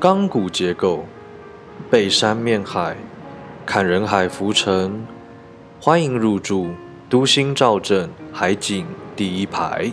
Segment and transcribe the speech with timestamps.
[0.00, 1.04] 钢骨结构，
[1.90, 2.96] 背山面海，
[3.66, 5.04] 看人海浮沉。
[5.80, 6.68] 欢迎入住
[7.08, 9.90] 都心兆镇海景第一排。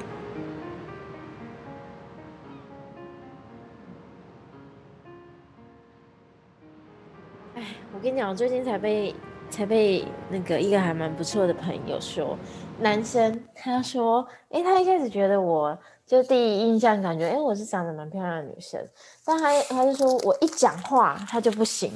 [7.56, 9.16] 哎，我跟你讲，我最近才被
[9.50, 12.38] 才被那个一个还蛮不错的朋友说，
[12.80, 18.80] 男生他说，哎，他一开始觉得我就第一印象感觉，哎，我是长得蛮漂亮的女生，
[19.26, 21.92] 但他他就说我一讲话他就不行，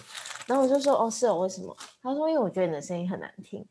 [0.48, 1.76] 然后我就说，哦，是哦，为什么？
[2.02, 3.66] 他说，因为我觉得你的声音很难听，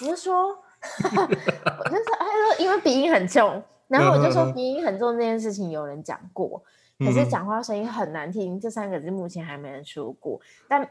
[0.00, 6.62] 我就说， 我就说，他说因为鼻音很重，然后我就说鼻音很重这件事情有人讲过。
[6.96, 10.40] 可是讲话声音很难听，这三个字目前还没人说过。
[10.68, 10.88] 但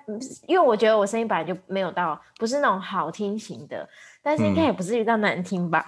[0.48, 3.88] 因为我觉得我声音本来就没有到，不是那种好听型的，
[4.24, 5.86] 但是应该也不至于到难听吧？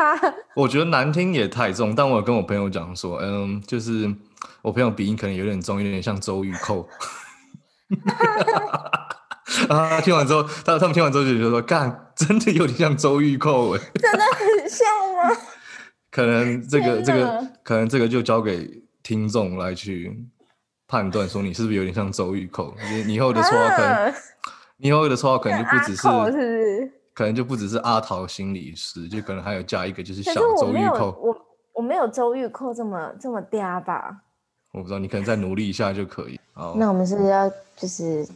[0.56, 1.94] 我觉得难听也太重。
[1.94, 4.10] 但我跟我朋友讲说，嗯，就是
[4.62, 6.88] 我朋友鼻音可能有点重，有点像周玉蔻。
[9.68, 10.00] 啊！
[10.00, 15.36] 听完之后，他他们听完之后就觉得说，干，真的有点像周玉蔻， 真的很像吗？
[16.10, 18.82] 可能这个这个，可能这个就交给。
[19.04, 20.18] 听众来去
[20.88, 22.74] 判断说你是不是有点像周玉蔻？
[23.06, 24.14] 你以后的绰号可能，
[24.78, 26.08] 你以后的绰号可能就不只是，
[27.14, 31.16] 可能就不只是阿桃心理师，就可能还有加一个就是小周玉蔻。
[31.18, 34.22] 我我没有周玉蔻这么这么嗲吧？
[34.72, 36.38] 我不知道，你可能再努力一下就可以。
[36.52, 38.32] 好，那我们是不是要就是直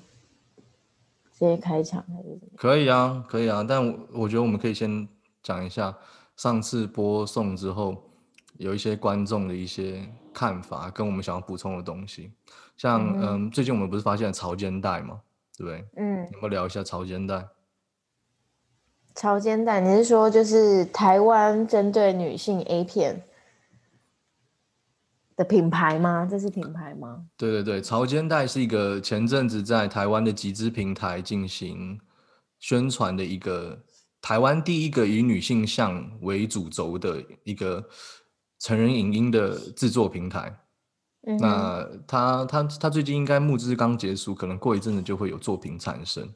[1.40, 2.40] 接开场还是？
[2.56, 5.06] 可以啊，可以啊，但我我觉得我们可以先
[5.42, 5.94] 讲一下
[6.36, 8.04] 上次播送之后。
[8.58, 12.32] 有一些观众的一些看法，跟我们想要补充的东西，
[12.76, 15.20] 像嗯，最近我们不是发现了潮肩带吗？
[15.56, 15.88] 对不对？
[15.96, 17.46] 嗯，有没有聊一下潮肩带？
[19.18, 23.20] 潮间带，你是说就是台湾针对女性 A 片
[25.34, 26.24] 的品牌吗？
[26.30, 27.24] 这是品牌吗？
[27.36, 31.98] 对对对，潮间带是一个前阵子在台湾的集资平台进行
[32.60, 33.76] 宣传的一个
[34.22, 37.84] 台湾第一个以女性向为主轴的一个。
[38.60, 40.52] 成人影音的制作平台，
[41.38, 46.28] 那他他他最近应该募资刚结束，可能过一阵子就会有作品产生。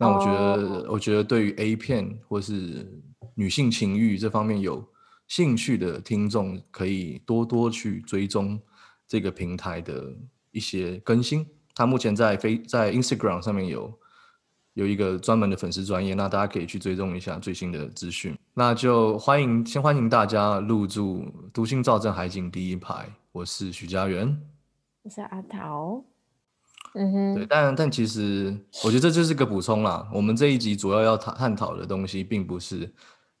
[0.00, 2.90] 那我觉得，我觉得对于 A 片或是
[3.34, 4.82] 女性情欲这方面有
[5.28, 8.58] 兴趣的听众，可以多多去追踪
[9.06, 10.12] 这个平台的
[10.50, 11.46] 一些更新。
[11.74, 13.92] 他目前在非在 Instagram 上面有。
[14.74, 18.38] 有一个专门的粉丝专业，那大家可以去追踪一下最新的资讯。
[18.54, 23.12] 那就欢迎，先欢迎大家入住独信造镇海景第一排。
[23.32, 24.40] 我是许家园，
[25.02, 26.09] 我是阿桃。
[26.94, 30.08] 嗯哼，对，但但其实我觉得这就是个补充啦。
[30.12, 32.92] 我们这一集主要要探探讨的东西，并不是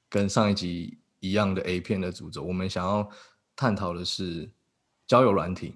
[0.08, 2.42] 跟上一集一样的 A 片的主轴。
[2.42, 3.08] 我们想要
[3.54, 4.50] 探讨的是
[5.06, 5.74] 交友软体。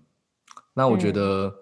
[0.72, 1.54] 那我觉得。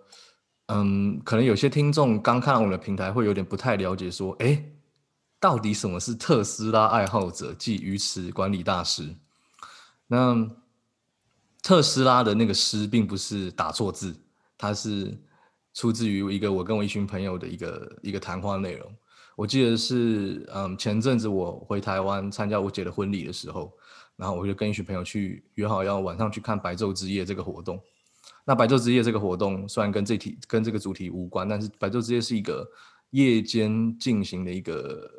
[0.66, 4.64] 嗯，可能有些听众刚看到我们的平台，会有点不太了解，说，哎，
[5.38, 9.14] 到底什么是特斯拉爱好者即鱼池管理大师？
[10.06, 10.48] 那
[11.62, 14.16] 特斯拉的那个“师”并不是打错字，
[14.56, 15.14] 它是
[15.75, 18.94] 出自于一个我跟我一群朋友的一个一个谈话内容。
[19.34, 23.72] 我记得是，嗯，前阵子我回台湾参加我姐的婚礼的时候，
[24.15, 27.81] 然后我就跟一群朋友去约好要晚上去看白昼之夜这个活动。
[28.44, 32.69] 那白昼之夜这个活动虽然跟这题跟这个主题无关，但是白昼之夜是一个
[33.10, 35.10] 夜间进行的一个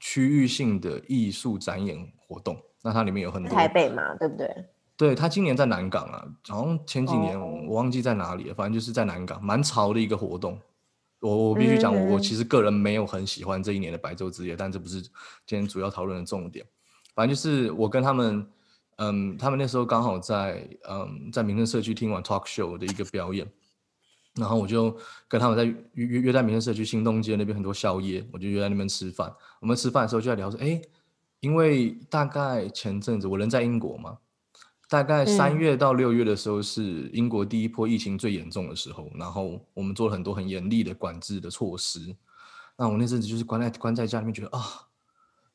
[0.00, 2.60] 区域性的艺术展演活动。
[2.82, 4.48] 那它里面有很多台北嘛，对不对？
[4.96, 10.58] 对，他今年在南港啊，好像前几年我忘记在哪里了，反正就是在南港，蛮潮的一个活动。
[11.20, 15.10] 我我必须讲，我我其实个人没有很喜欢这一年的白昼之夜，但这不是今
[15.46, 16.64] 天主要讨论的重点。
[17.14, 18.46] 反正就是我跟他们。
[18.98, 23.44] 嗯，他们那时候刚好在嗯在民生社区听完 talk show 的一个表演，
[24.36, 29.34] 然后我就跟他们在约约约在民生社区新东街那边很多宵夜，我就约在那边吃饭。
[29.58, 30.80] 我们吃饭的时候就在聊说，哎，
[31.40, 34.16] 因为大概前阵子我人在英国嘛，
[34.94, 42.14] 大概三月到六月的时候是英国第一波疫情最严重的时候，然后我们做了很多很严厉的管制的措施。
[42.76, 44.62] 那我那阵子就是关在关在家里面，觉得啊，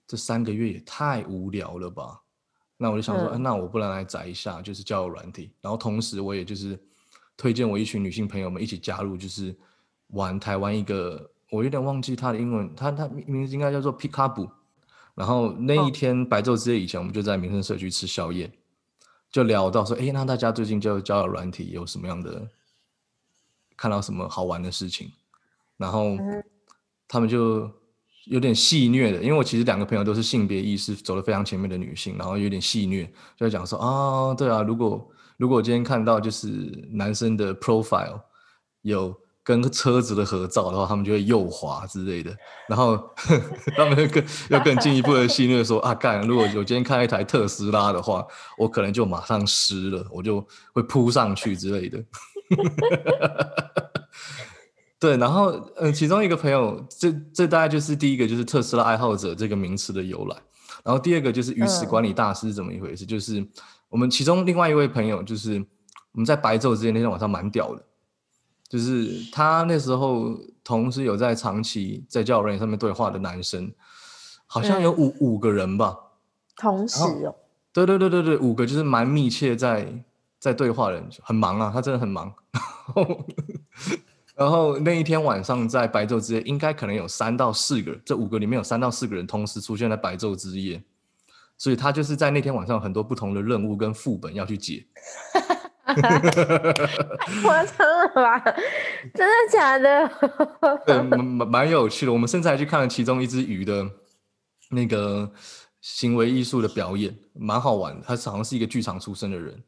[0.05, 2.19] 这三个月也太无聊了吧。
[2.75, 5.53] 那我就想说，那我不能来宅一下，就是交友软体。
[5.61, 6.77] 然后同时，我也就是
[7.37, 9.57] 推荐我一群女性朋友们一起加入，就是
[10.07, 14.49] 玩台湾一个，我有点忘记它的英文，它它名字应该叫做 Pickup。
[15.15, 18.51] 然后那一天白昼之夜以前，我们就在民生社区吃宵夜，
[19.31, 22.47] 就聊到说，哎，那大家最近就交友软体有什么样的，
[23.75, 25.11] 看到什么好玩的事情？
[25.77, 26.17] 然后
[27.07, 27.71] 他们就。
[28.25, 33.03] 有点戏虐的，因为我其实两个朋友都是性别意识走得非常前面的女性，然后有点戏虐，
[33.35, 36.47] 就在讲说啊，对啊，如果如果我今天看到就是
[36.91, 38.21] 男生的 profile，
[38.81, 42.31] 有跟车子的合照的话，他们就会右滑之类的。
[42.67, 42.95] 然后
[43.75, 46.21] 他们更要更进一步的戏虐说啊，干！
[46.21, 48.23] 如果我今天看一台特斯拉的话，
[48.59, 51.97] 我可能就马上湿了，我就会扑上去之类的。
[54.99, 60.35] 对，然后嗯，其中一个朋友，这这大概就是第一个，就是特斯拉爱好者这个名词的由来。
[60.83, 63.03] 然后第二个就是鱼池管理大师是怎么一回事？
[63.03, 63.43] 就是
[63.89, 65.53] 我们其中另外一位朋友，就是
[66.11, 67.83] 我们在白昼之间那天晚上蛮屌的，
[68.69, 73.73] 就是他那时候同时有在长期在交友软件上面对话的男生，
[74.45, 75.97] 好像有五五个人吧，
[76.55, 77.35] 同时哦，
[77.73, 79.91] 对对对对对，五个就是蛮密切在
[80.37, 82.31] 在对话的人，很忙啊，他真的很忙。
[84.35, 90.81] 然后那一天晚上在白昼之夜，应该可能有三到四个，这五个里面有三到四个人同时出现在白昼之夜，
[91.57, 94.85] 所以他就是在那天晚上很多不同的任务跟副本要去解。
[95.97, 98.39] 太夸张了吧？
[99.13, 100.11] 真的假的？
[101.03, 102.13] 蛮蛮有趣的。
[102.13, 103.85] 我们甚至还去看了其中一只鱼的
[104.71, 105.31] 那个
[105.81, 108.01] 行为艺术的表演，蛮好玩的。
[108.05, 109.61] 他好像是一个剧场出身的人。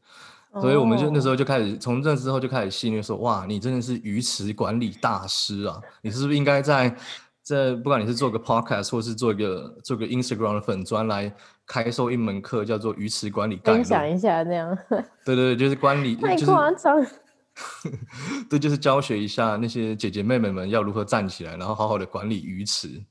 [0.59, 5.79] 所以我们就那时候就开始，从这之后就开始戏谑说：“哇，你真的是鱼池管理大师啊！
[6.01, 6.93] 你是不是应该在
[7.41, 11.33] 这，不管你是做个 podcast 或是做一个做个 Instagram 的粉砖来
[11.71, 14.77] 开授一门课，叫做鱼池管理概分享一下这样。
[15.23, 17.01] 对对对，就是管理，太夸张。
[18.49, 23.01] 对，就是教学一下那些姐姐妹妹们要如何站起来，然后好好的管理鱼池。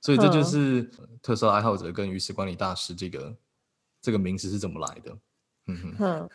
[0.00, 0.88] 所以这就是
[1.20, 3.36] 特色爱好者跟鱼池管理大师这个
[4.00, 5.18] 这个名词是怎么来的？
[5.66, 6.30] 嗯哼。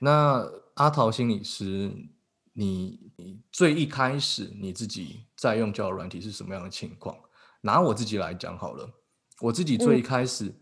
[0.00, 1.92] 那阿桃心理师，
[2.54, 7.16] 你你最一开始你自己在用交友软体是什么样的情况？
[7.60, 8.88] 拿我自己来讲好了，
[9.40, 10.54] 我自己最一开始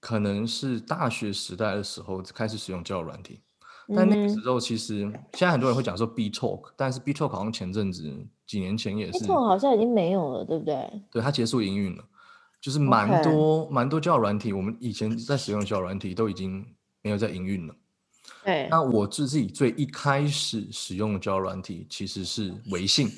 [0.00, 3.40] 可能是大学时代的时候开始使用交友软体，
[3.94, 5.00] 但那个时候其实
[5.32, 11.02] 现在很多人会讲说 B Talk，但是 B Talk 好像前阵子几年前也是，B Talk 好像已经没有了，对不对？
[11.10, 12.04] 对，它结束营运了，
[12.60, 16.66] 就是蛮多蛮多交友软体，我们以前在使用的交友软体都已经
[17.02, 17.74] 没有在营运了。
[18.42, 23.08] 对，那我自己最一开始使用的交友软体其实是微信，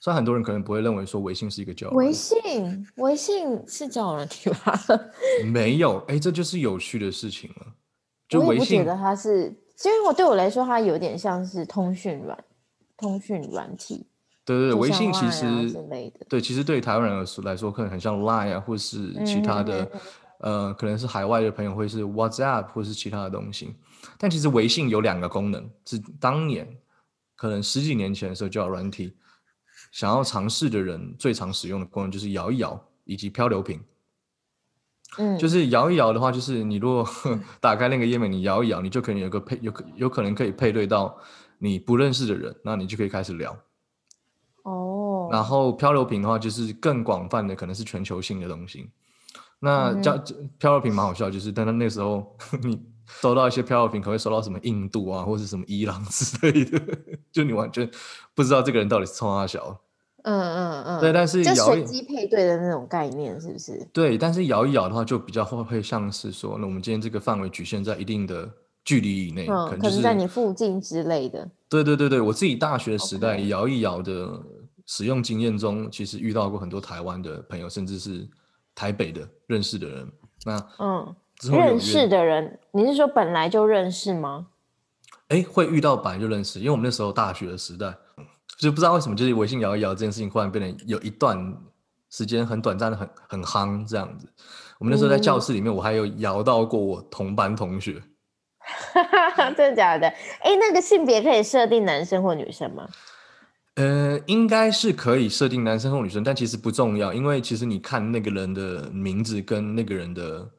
[0.00, 1.92] 虽然很多人可能不会认为说微信是一个交友。
[1.94, 4.80] 微信，微信是交友软体吧？
[5.52, 7.66] 没有，哎，这就是有趣的事情了。
[8.28, 9.54] 就微信，觉得它是，
[9.84, 12.44] 因为我对我来说，它有点像是通讯软，
[12.96, 14.06] 通讯软体。
[14.46, 15.44] 对对对，微信其实
[16.28, 19.90] 对，其实对台湾人来说，可能很像 Line 啊，或是其他的，
[20.38, 23.76] 呃，可能是海外的朋友会是 WhatsApp 或是其他的东西。
[24.16, 26.66] 但其实微信有两个功能，是当年
[27.36, 29.12] 可能十几年前的时候就要软体
[29.90, 33.80] 想要尝试的人最常使用的功能就是摇一摇以及漂流瓶。
[35.18, 37.04] 嗯，就是摇一摇的话，就是你如果
[37.60, 41.18] 打开那个页面，你摇一摇，你就可能有个配有可有可能可以配对到
[41.58, 43.56] 你不认识的人，那你就可以开始聊。
[44.62, 45.28] 哦。
[45.32, 48.90] 然后漂流瓶的话，就是更广泛的，可能是全球性的东西。
[49.58, 50.16] 那叫
[50.58, 52.80] 漂流瓶蛮好笑，就是但他那时候 你。
[53.20, 56.80] 收到一些漂流瓶，可能会收到什么印度啊，或者什么伊朗之类的，
[57.32, 57.88] 就你完全
[58.34, 59.80] 不知道这个人到底是冲他小。
[60.22, 61.00] 嗯嗯嗯。
[61.00, 63.86] 对，但是就随机配对的那种概念，是不是？
[63.92, 68.48] 对，但是摇一摇的话，就比较会会像是说，那我们今天这个范围局限在一定的
[68.84, 71.50] 距离以内，可能在你附近之类的。
[71.68, 74.40] 对对对对，我自己大学时代摇一摇的
[74.86, 78.28] 使用经验中，其实遇到过很多台湾的朋友，甚至是
[78.74, 80.12] 台北的认识的人。
[80.44, 81.14] 那嗯。
[81.48, 84.48] 认识的人，你是说本来就认识吗？
[85.28, 87.94] 哎，会遇到本来就认识，因为我们那时候大学的时代，
[88.58, 91.56] 就不知道为什么，就是微信摇一摇这件事情，忽然变得有一段
[92.10, 94.28] 时间很短暂的很很夯这样子。
[94.78, 98.02] 我们那时候在教室里面，我还有摇到过我同班同学。
[99.56, 100.06] 真的假的？
[100.40, 102.88] 哎，那个性别可以设定男生或女生吗？
[103.76, 110.50] 呃，应该是可以设定男生或女生，但其实不重要，因为其实你看那个人的名字跟那个人的。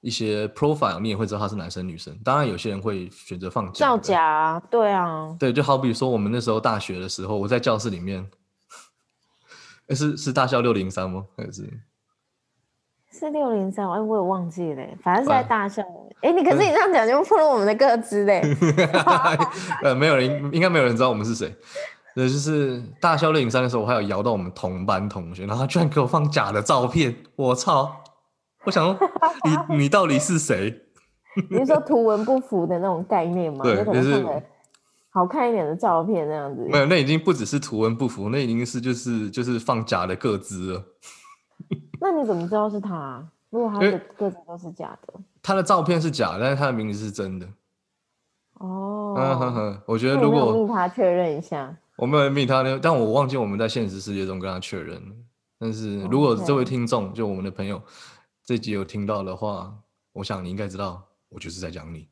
[0.00, 3.86] 一些 profile 你也会知道他是男生女生，当然有些人会选择放假。
[3.86, 8.26] 造假，对啊，对，就好比说我们那时候大学的时候，我在教室里面，
[9.90, 11.24] 是是大校六零三吗？
[11.36, 11.68] 还是
[13.12, 13.84] 是六零三？
[13.90, 15.82] 哎，我也忘记了，反正是在大校。
[16.22, 18.40] 哎，你可是你这样讲就破了我们的个资嘞。
[19.84, 21.54] 呃，没有人，应该没有人知道我们是谁。
[22.14, 27.99] 对，就是大校六零三的时候，我还有摇到我们同班同学，然后他居然给我放假的照片，我操！
[28.64, 29.10] 我想说，
[29.68, 30.82] 你你到底是谁？
[31.48, 33.62] 你是说图文不符的那种概念吗？
[33.62, 34.24] 对，就是
[35.10, 36.66] 好看一点的照片那样子。
[36.70, 40.84] 没有，那已经不只是图文不符，那已经是就是就是放假的个资了。
[42.00, 43.24] 那你怎么知道是他？
[43.50, 47.46] 如果他的个资都是假的，他的照片是假，但是他的名字是真的。
[48.54, 55.14] 哦，嗯哼哼，我觉得如果密他确认一下，我没有密他呢，但我忘记我们在现实世界中跟他确认了。
[55.58, 57.80] 但是如果这位听众，就我们的朋友，
[58.44, 59.72] 这集有听到的话，
[60.12, 62.08] 我想你应该知道，我就是在讲你。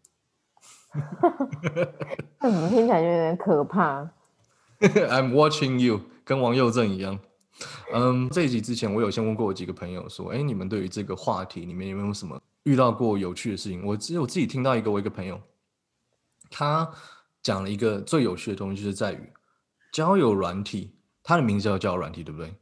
[2.40, 4.08] 那怎么听起来就有点可怕？
[4.80, 7.18] I'm watching you，跟王佑正一样。
[7.92, 13.84] 嗯，这一集之前，我有先问过我几个朋友说，哎，你们对于这个话题里面有没有什么遇到过有趣的事情？
[13.84, 15.40] 我只有自己听到一个，我一个朋友，
[16.50, 16.88] 他
[17.42, 19.32] 讲了一个最有趣的东西，就是在于
[19.92, 20.94] 交友软体，
[21.24, 22.54] 它的名字叫交友软体，对不对？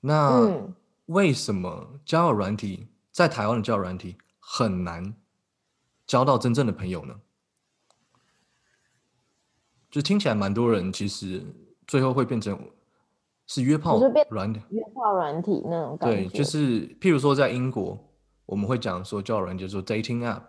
[0.00, 0.74] 那嗯，
[1.06, 5.14] 为什么交友软体在台湾的交友软体很难
[6.06, 7.14] 交到真正的朋友呢？
[9.90, 11.42] 就听起来蛮多人其实
[11.86, 12.58] 最后会变成
[13.46, 13.98] 是约炮
[14.28, 17.98] 软体，约炮软体那种感觉，对，就是譬如说在英国，
[18.44, 20.42] 我们会讲说交友软件，说 dating app，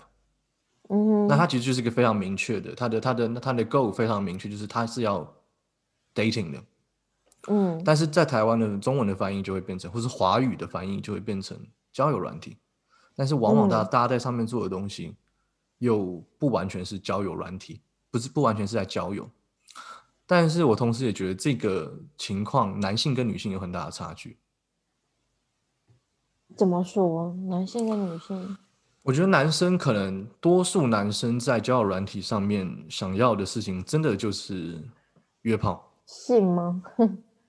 [0.89, 5.35] 嗯，那它其实就是一个非常明确的，它的它的它的 goal 非常明确，就是它是要
[6.13, 6.61] dating 的。
[7.47, 11.57] 嗯但是在台湾的中文的翻译就会变成，或是华语的翻译就会变成
[11.91, 12.57] 交友软体，
[13.15, 15.15] 但是往往大大家在上面做的东西，
[15.77, 19.29] 又不完全是交友软体，不是不完全是在交友。
[20.25, 24.37] 但是我同时也觉得这个情况，男性跟女性有很大的差距。
[26.55, 27.33] 怎么说？
[27.49, 28.57] 男性跟女性？
[29.03, 34.83] 我觉得男生可能多数男生在交友软体上面想要的事情，真的就是
[35.43, 35.89] 约炮。
[36.05, 36.83] 性吗？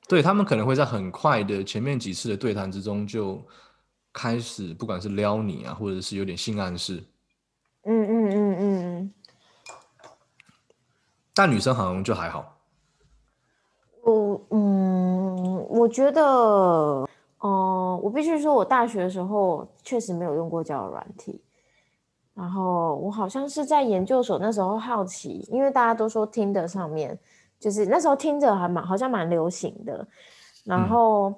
[0.09, 3.41] 对他们可能会在很快的前面几次的对谈之中就
[4.13, 7.05] 开始，不管是撩你啊，或者是有点性暗示，
[7.85, 9.15] 嗯嗯嗯嗯嗯，
[11.35, 12.57] 但女生好像就还好。
[14.03, 17.07] 我嗯，我觉得，
[17.41, 21.43] 哦、我必须说，我大学的时候确实没有用过交友软体。
[22.35, 27.19] 然后我好像是在研究所那时候好奇，因为大家都说听的上面，
[27.59, 30.07] 就是那时候听着还蛮好像蛮流行的。
[30.65, 31.35] 然嗯后，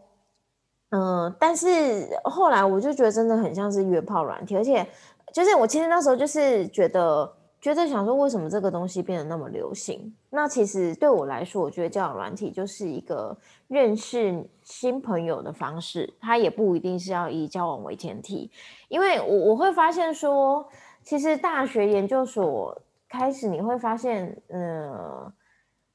[0.90, 4.86] 嗯、但是后来我就觉得真的很像是约炮软体，而且
[5.32, 10.12] 就是我其实那时候就是觉得觉得想说，为什么这个东西变得那么流行？
[10.30, 13.36] 那其实对我来说，我觉得交友软体就是一个
[13.68, 18.50] 认识新朋友的方式，它也不一定是要以交往为前提。
[18.88, 20.66] 因为我我会发现说，
[21.04, 22.76] 其实大学研究所
[23.08, 25.32] 开始，你会发现，呃，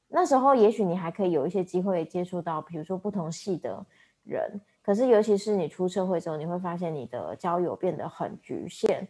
[0.08, 3.84] 那时候也许你还可以有一些机会接触到，比如说不同系的
[4.24, 4.60] 人。
[4.82, 9.08] 可是，尤其是你出社会之后，你会发现你的交友变得很局限。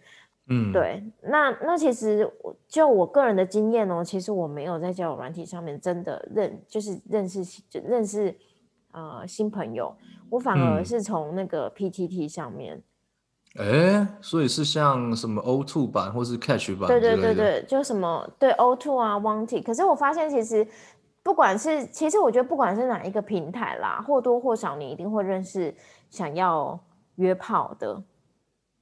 [0.49, 8.35] 嗯，，对，那那其实我就我个人的经验哦，其实我没有在交友软体上面真的认，就是认识就认识
[8.93, 9.95] 呃新朋友，
[10.31, 12.81] 我反而嗯是从那个 PTT 上面，
[13.59, 20.67] 哎，所以是像什么 O two 版或是 Catch 版对对对对，就什么对 O two 啊 Wanted，可是我发现其实
[21.23, 25.75] 不管是其实我觉得不管是哪一个平台啦，或多或少你一定会认识
[26.11, 26.79] 想要
[27.17, 27.95] 约炮的，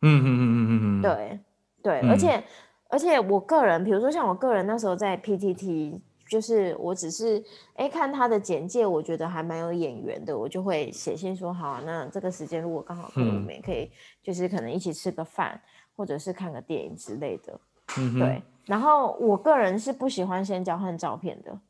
[0.03, 1.01] 嗯嗯嗯嗯嗯。
[1.01, 1.41] 嗯，对
[1.83, 2.11] 对，嗯。
[2.11, 2.45] 而且
[2.89, 7.43] 而且我个人，比如说像我个人那时候在 PTT，就是我只是
[7.75, 13.91] 哎看他的简介，我觉得还蛮有眼缘的，我就会写信说好啊，那这个时间如果刚好可以，我嗯们也可以
[14.23, 15.61] 就是可能一起吃个饭，
[15.95, 17.61] 或者是看个电影之类的。
[17.99, 21.61] 嗯对，，然后我个人是不喜欢先交换照片的。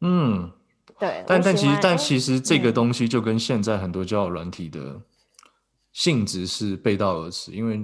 [0.00, 0.50] 嗯，
[0.98, 5.00] 对，但但其实但其实这个嗯东西就跟现在很多交友软体的
[5.92, 7.76] 性质是背道而驰，因为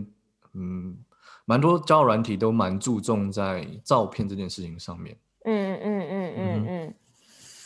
[0.54, 0.96] 嗯，
[1.44, 5.14] 蛮多交友软体都蛮注重在照片这件事情上面。
[5.82, 6.94] 嗯嗯嗯嗯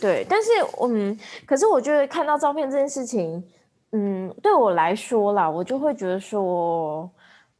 [0.00, 0.50] 对，但是
[0.80, 1.16] 嗯，
[1.46, 3.42] 可是我觉得看到照片这件事情，
[3.92, 7.08] 嗯，对我来说啦，我就会觉得说，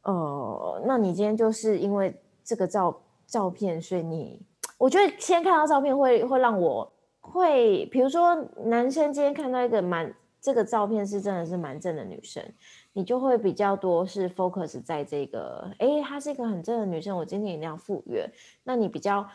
[0.01, 4.41] 呃，那你今天就是因为这个照照片，所以你，
[4.77, 6.91] 我觉得先看到照片会会让我
[7.21, 12.43] 会，比如说男生今天看到一个蛮这个照片是真的是蛮正的女生，
[12.91, 18.29] 你就会比较多是 focus 在这个，哎，她是一个很正的女生，我今天一定要赴约，
[18.65, 19.25] 那你比较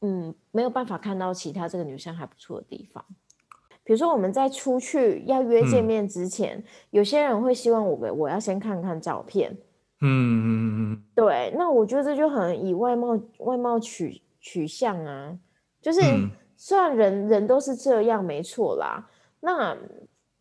[0.00, 3.04] 嗯没有办法看到其他这个女生还不错的地方。
[3.84, 5.84] 比如说我们在出去要约见嗯。
[5.84, 9.50] 面之前，有些人会希望我们我要先看看照片，
[10.00, 11.04] 嗯嗯嗯嗯。
[11.14, 15.38] 对，那我觉得这就很以外貌外貌取取向啊，
[15.80, 16.30] 就是嗯。
[16.60, 19.76] 虽然人人都是这样没错啦，那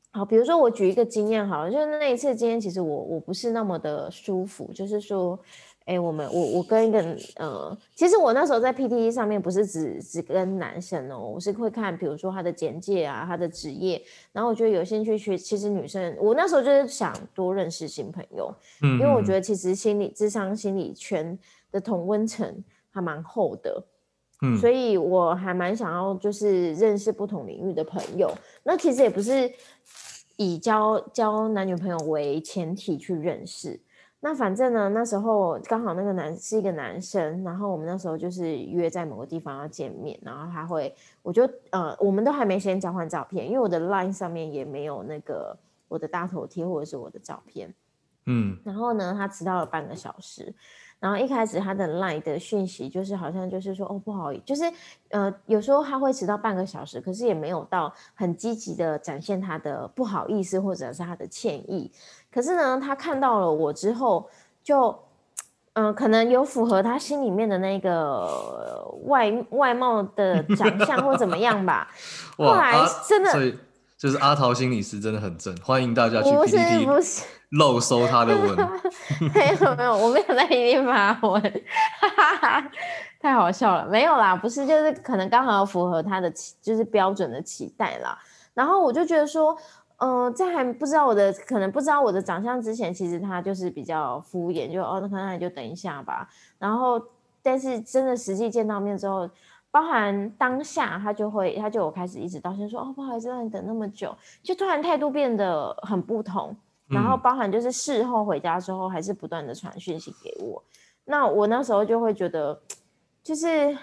[0.09, 5.39] 好，比如说我举一个经验好了，就是那一次经验，其实我我不是那么的舒服，就是说，
[5.87, 6.99] 哎，我们我我跟一个
[7.37, 14.03] 呃，其实我那时候在 PTE 上面不是只只跟男生哦，我是会看，比如说他的简介啊，他的职业，
[14.33, 21.39] 然后我觉得有兴趣学，其实女生，我那时候就是想多认识新朋友，嗯，因为我觉得得其实心理智商心理圈
[21.71, 23.81] 的同温层，还蛮厚的。
[24.41, 28.29] 嗯，所以我还蛮想要就是认识不同领域的朋友。
[28.61, 29.49] 那其实也不是
[30.35, 33.79] 以交交男女朋友为前提去认识。
[34.19, 45.55] 那反正呢，那时候刚好那个男是一个男生，然后我们那时候就是约在某个地方要见面，然后他会，我就呃，我们都还没先交换照片，因为我的 line 上面也没有那个
[45.87, 47.73] 我的大头贴或者是我的照片。
[48.25, 50.53] 嗯，然后呢，他迟到了半个小时。
[50.99, 54.63] 然后一开始他的 line 的讯息就是好像就是说哦不好意思，就是
[55.09, 61.91] 呃有时候他会迟到半个小时，可是也没有到很积极的展现他的不好意思或者是他的歉意。
[62.31, 64.27] 可是呢，他看到了我之后，
[64.63, 64.97] 就
[65.73, 68.27] 嗯可能有符合他心里面的那个
[69.05, 71.87] 外外貌的长相或怎么样吧。
[72.37, 72.75] 后来
[73.07, 73.31] 真的，
[73.97, 76.87] 就是阿桃心理师真的很正，欢迎大家去 PPT。
[77.51, 78.57] 漏搜他的文，
[79.33, 81.41] 没有没有，我没有在一定发文，
[83.21, 88.19] 太好笑了，没有啦，不是，就是可能刚好符合他的期，就是标准的期待啦。
[88.53, 89.57] 然后我就觉得说，
[89.99, 96.27] 嗯，在还不知道我的，可能不知道我的长相之前，其实他就是比较敷衍，就哦，那可能你就等一下吧。
[96.59, 97.01] 然后，
[97.41, 99.29] 但是真的实际见到面之后，
[99.77, 106.55] 包含当下他就会，他就有开始一直道歉说，哦，不好意思让你等那么久，就突然态度变得很不同。
[106.87, 110.63] 然后包含就是事后回家之后，还是不断的传讯息给我。
[111.05, 112.59] 那我那时候就会觉得，
[113.21, 113.77] 就是，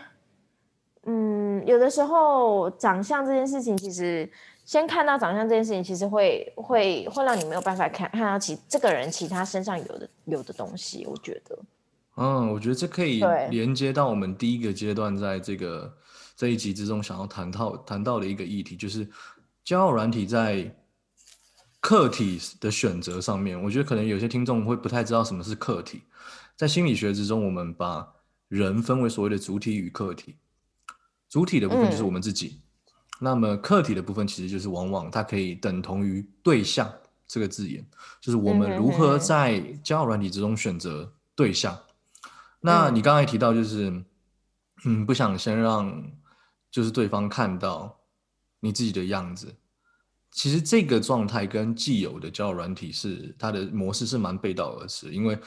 [1.05, 4.29] 嗯，有的时候长相这件事情，其实
[4.65, 11.07] 先看到长相这件事情，其实会会会让你没有办法看看到其这个人其他身上有的有的东西。
[11.07, 11.57] 我觉得，
[12.17, 15.97] 嗯，我觉得这可以连接到我们第一个阶段，在这个
[16.37, 19.09] 这一集之中想要谈到谈到的一个议题，就是
[19.65, 20.75] 交友软体在。
[21.87, 26.01] 客体的选择上面，我觉得可能有些听众会不太知道什么是客体。
[26.57, 28.09] 在心理学之中，我们把
[28.49, 30.35] 人分为所谓的主体与客体。
[31.29, 32.59] 主体的部分就是我们自己，
[33.21, 36.91] 那么客体的部分其实就是往往它可以等同于对象
[37.29, 37.85] 这个字眼，
[38.19, 41.79] 就是我们如何在交友软体之中选择对象。
[42.67, 44.03] 那你刚才提到就是，
[44.87, 46.03] 嗯，不想先让
[46.71, 47.95] 就是对方看到
[48.59, 49.55] 你自己的样子。
[50.31, 55.39] 其实这个状态跟既有的交友软体是它的模式是蛮背道而驰，因为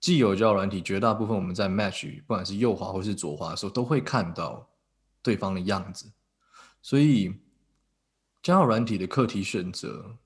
[0.00, 4.68] 既有交友软体绝大部分我们在 match，不管是右滑或是左滑的时候，都会看到
[5.22, 6.10] 对方的样子，
[6.82, 7.32] 所以
[8.42, 10.18] 交友软体的课题选择，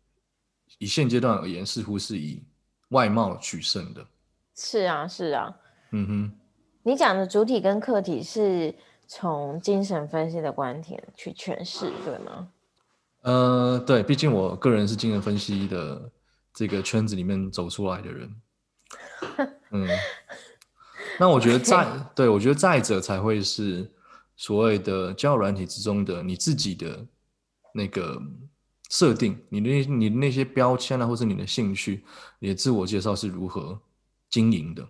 [0.78, 2.42] 以现阶段而言，似乎是以
[2.88, 4.06] 外貌取胜的。
[4.56, 5.54] 是啊，是啊。
[5.90, 6.32] 嗯哼。
[6.82, 8.74] 你讲的主体跟客体是
[9.06, 12.48] 从精神分析的观点去诠释，对吗？
[13.22, 16.10] 呃，对，毕竟我个人是精神分析的
[16.54, 18.34] 这个圈子里面走出来的人，
[19.70, 19.86] 嗯，
[21.18, 23.90] 那我觉得再 对我觉得再者才会是
[24.36, 27.04] 所谓的交友软体之中的你自己的
[27.74, 28.22] 那个
[28.88, 32.04] 设定，你的你的那些标签啊，或是你的兴趣，
[32.38, 33.78] 你的自我介绍是如何
[34.30, 34.88] 经营的？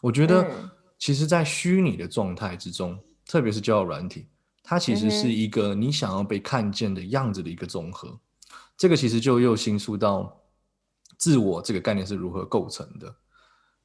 [0.00, 0.50] 我觉得，
[0.98, 4.26] 其实，在虚拟的状态之中，特别是交友软体。
[4.62, 8.18] 它其实是一个你想要被看见的样子的一个综合，
[8.76, 10.40] 这个其实就又新出到
[11.16, 13.12] 自我这个概念是如何构成的。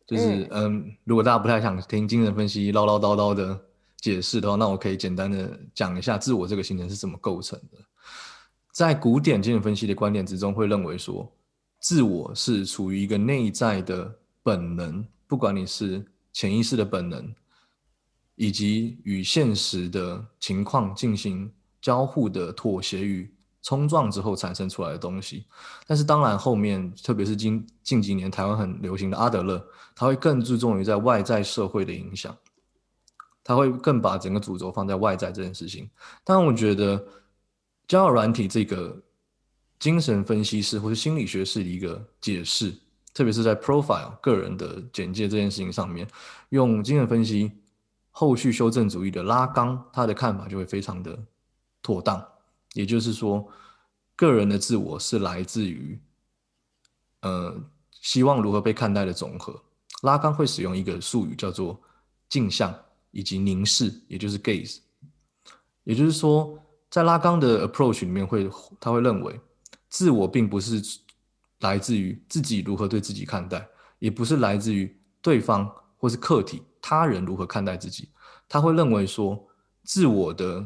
[0.05, 3.59] 就是嗯，如果大家不太想听精神分析唠唠叨叨的
[3.97, 7.79] 解释的话，那我可以简单的讲一下自我这个形成是怎么构成的。
[8.71, 11.27] 在古典精神分析的观点之中，会认为说，
[11.79, 15.03] 自我是处于一个内在的本能，
[15.35, 17.35] 不管你是潜意识的本能。
[18.37, 21.49] 以及与现实的情况进行
[21.81, 25.45] 交互的妥协与冲撞之后产生出来的东西，
[25.87, 32.37] 但是当然后面，特别是近近几年台湾很流行的阿德勒，他会更注重于在外在社会的影响，
[33.41, 35.89] 他会更把整个主轴放在外在这件事情。
[36.25, 37.01] 但我觉得
[37.87, 39.01] 交友软体这个
[39.79, 42.75] 精神分析师或者心理学式的一个解释，
[43.15, 46.05] 特别是在 profile 个人的简介这件事情上面，
[46.49, 47.51] 用经验分析。
[48.17, 51.17] 后续修正主义的拉缸，他的看法就会非常的
[51.81, 52.25] 妥当。
[52.73, 53.45] 也就是说，
[54.15, 55.99] 个人的自我是来自于，
[57.21, 59.61] 呃，希望如何被看待的总和。
[60.01, 61.77] 拉缸会使用一个术语叫做
[62.29, 62.73] 镜像
[63.11, 64.77] 以及凝视，也就是 gaze。
[65.83, 66.57] 也就是说，
[66.89, 68.49] 在拉缸的 approach 里面，会
[68.79, 69.37] 他会认为，
[69.89, 70.81] 自我并不是
[71.59, 73.67] 来自于自己如何对自己看待，
[73.99, 76.61] 也不是来自于对方或是客体。
[76.81, 78.09] 他人如何看待自己？
[78.47, 79.43] 他会认为说，
[79.83, 80.63] 自我的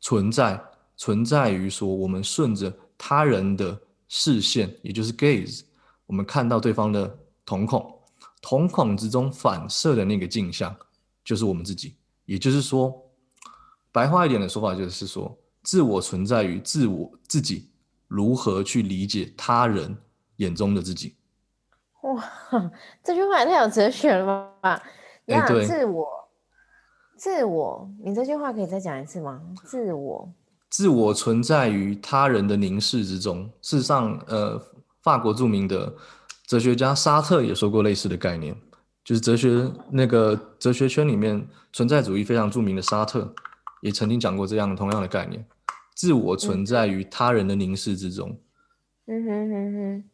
[0.00, 0.62] 存在
[0.96, 5.62] 存在于说，我们顺着他人的视线，也就是 gaze，
[6.04, 7.98] 我们看到对方的瞳孔，
[8.42, 10.76] 瞳孔之中反射的那个镜像，
[11.24, 12.94] 就是我们自己，也就是说，
[13.90, 17.70] 白话一点的说法就是说，自我存在于自我自己
[18.08, 19.96] 如何去理解他人
[20.36, 21.16] 眼中的自己。
[22.02, 22.22] 哇，
[23.02, 24.82] 这句话也太有哲学了吧！
[25.26, 26.06] 哎对自我，
[27.16, 29.40] 自我，你这句话可以再讲一次吗？
[29.64, 30.30] 自我，
[30.68, 33.50] 自我存在于他人的凝视之中。
[33.62, 34.60] 事实上，呃，
[35.02, 35.94] 法国著名的
[36.46, 38.54] 哲学家沙特也说过类似的概念，
[39.02, 43.34] 就是哲学那个哲学圈里面存在主义非常著名的沙特
[43.80, 45.42] 也曾经讲过这样同样的概念：
[45.94, 48.36] 自我存在于他人的凝视之中。
[49.06, 50.04] 嗯哼哼哼。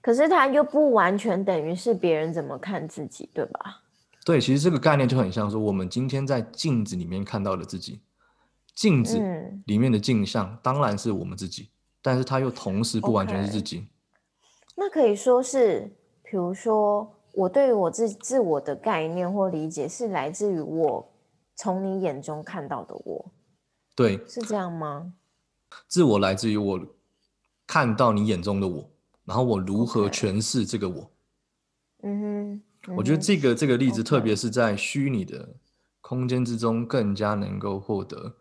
[0.00, 3.82] 可是他又不完全等于是别人怎么看自己，对吧？
[4.24, 8.00] 对，其实这个概念就很像说，我们今天在镜子里面看到的自己，
[8.74, 11.70] 镜子嗯里面的镜像当然是我们自己，
[12.02, 13.86] 但是它又同时不完全是自己。
[14.76, 15.90] 那可以说是，
[16.22, 21.12] 比如说我对于我自自我的概念或理解是来自于我
[21.54, 23.32] 从你眼中看到的我，
[23.96, 25.12] 对，是这样吗？
[25.88, 26.80] 自我来自于我
[27.66, 28.90] 看到你眼中的我，
[29.24, 31.10] 然后我如何诠释这个我。
[32.02, 35.48] 嗯哼，我觉得这个这个例子，特别是在虚拟的
[36.00, 38.36] 空间之中，更加能够获得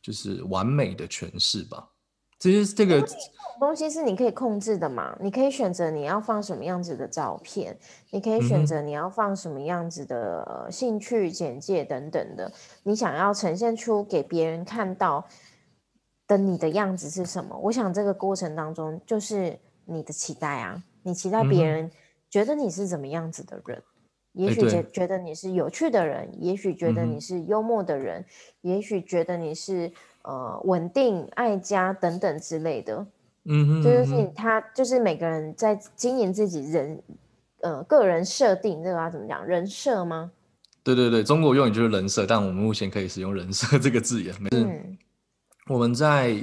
[0.00, 1.90] 就是完美的诠释吧。
[2.38, 3.02] 这些这个
[3.58, 5.16] 东西是你可以控制的嘛？
[5.20, 7.78] 你可以选择你要放什么样子的照片，
[8.10, 12.52] 你可以选择你要放什么样子的、呃兴趣简介等等的。
[12.82, 15.26] 你想要呈现出给别人看到
[16.26, 17.56] 的你的样子是什么？
[17.58, 21.90] 我想这个过程当中就是你的期待啊，你期待别人
[22.30, 23.82] 觉得你是怎么样子的人。
[24.32, 28.24] 也许觉觉得你是有趣的人，也许觉得你是幽默的人，
[28.62, 33.06] 也许觉得你是呃稳定、爱家等等之类的。
[33.44, 37.00] 嗯哼，这就是他，就是每个人在经营自己人，
[37.60, 39.46] 呃，个人设定，这个要怎么讲？
[39.46, 40.32] 人设吗？
[40.82, 44.34] 对对对，中国用语就是人设，但我们目前可以使用人设这个字眼。
[44.42, 44.98] 没事，嗯
[45.66, 46.34] 我们在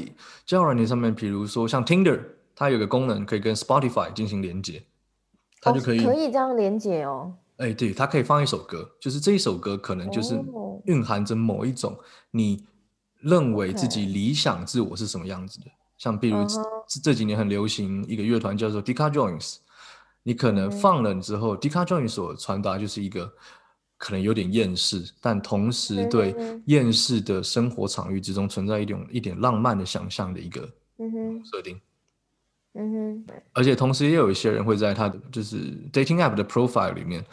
[0.45, 2.19] 交友软件上面，比如说像 Tinder，
[2.55, 4.83] 它有个功能可以跟 Spotify 进行连接，
[5.61, 7.33] 它哦就可以，可以这样连接哦。
[7.57, 10.81] 哎，对，它可以放一首歌，就是这一首歌可能就是哦。
[10.85, 11.95] 蕴含着某一种
[12.31, 12.65] 你
[13.19, 15.67] 认为自己理想自我是什么样子的，
[15.99, 16.47] 像比如嗯
[17.03, 19.57] 这几年很流行一个乐团叫做 Deca Joins，
[20.23, 23.31] 你可能放了之后，Deca Joins 所传达就是一个
[24.01, 26.35] 可能有点厌世，但同时对
[26.65, 30.67] 厌世的生活场域之中存在一种一点浪漫的想象的一个
[31.45, 31.79] 设定。
[32.73, 35.57] 嗯哼，而且同时也有一些人会在他的就是
[35.93, 37.23] dating app 的 profile 里面，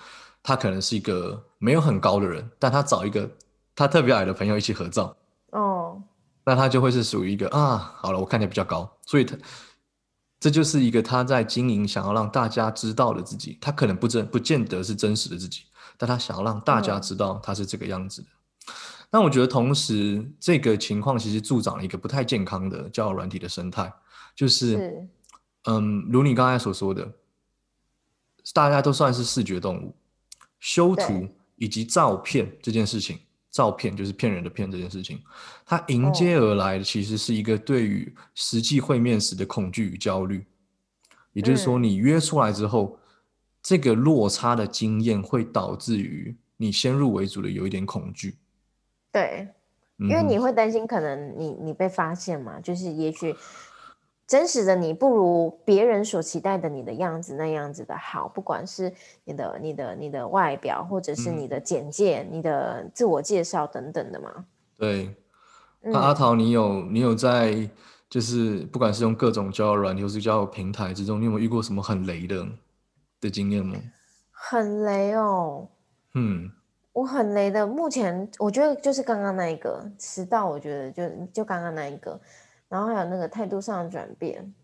[0.42, 3.30] 他可能是一个没有很高的人，但他找一个
[3.74, 5.16] 他特别矮的朋友一起合照，
[5.52, 6.02] 哦，
[6.44, 9.34] 那他就会是属于一个啊，好了，我看起来比较高，所以他
[10.38, 15.62] 这就是一个他在经营想要让大家知道的自己，他可能不真不见得是真实的自己，
[15.98, 17.02] 但他想要让大家嗯。
[17.02, 18.28] 知道他是这个样子的。
[19.10, 23.92] 那我觉得同时这个情况其实助长了一个不太健康的交友软体的生态，
[24.36, 25.08] 就是是，
[25.64, 27.10] 嗯，如你刚才所说的，
[28.54, 29.96] 大家都算是视觉动物，
[30.60, 33.18] 修图以及照片这件事情，
[33.50, 35.22] 照片就是骗人的骗这件事情，
[35.64, 40.46] 它迎接而来的其实是一个对于实际会面时的恐惧与焦虑。
[41.32, 41.82] 也就是说，嗯。
[41.82, 42.98] 你约出来之后，
[43.62, 48.36] 这个落差的经验会导致于你先入为主的有一点恐惧，
[49.12, 49.48] 对，
[49.96, 53.34] 因因为你会担心可能你你被发现嘛，就是也许
[54.26, 58.92] 真实的你不如别人所期待的你的样子那样子的好，不管是
[59.24, 64.44] 你的你的你的外表，或者是嗯你的简介、你的自我介绍等等的嘛。
[64.76, 65.04] 对。
[65.82, 67.70] 嗯那阿桃，你有你有在
[68.10, 72.44] 就是不管是用各种交友软件或是交友平台之中，你有没有遇过什么很雷的
[73.20, 73.76] 的经验吗？
[74.30, 75.68] 很雷哦，
[76.14, 76.50] 嗯，
[76.92, 77.66] 我很雷的。
[77.66, 82.18] 目前我觉得就是刚刚那一个迟到，我觉得就就刚刚那一个，
[82.68, 84.54] 然后还有那个态度上的转变，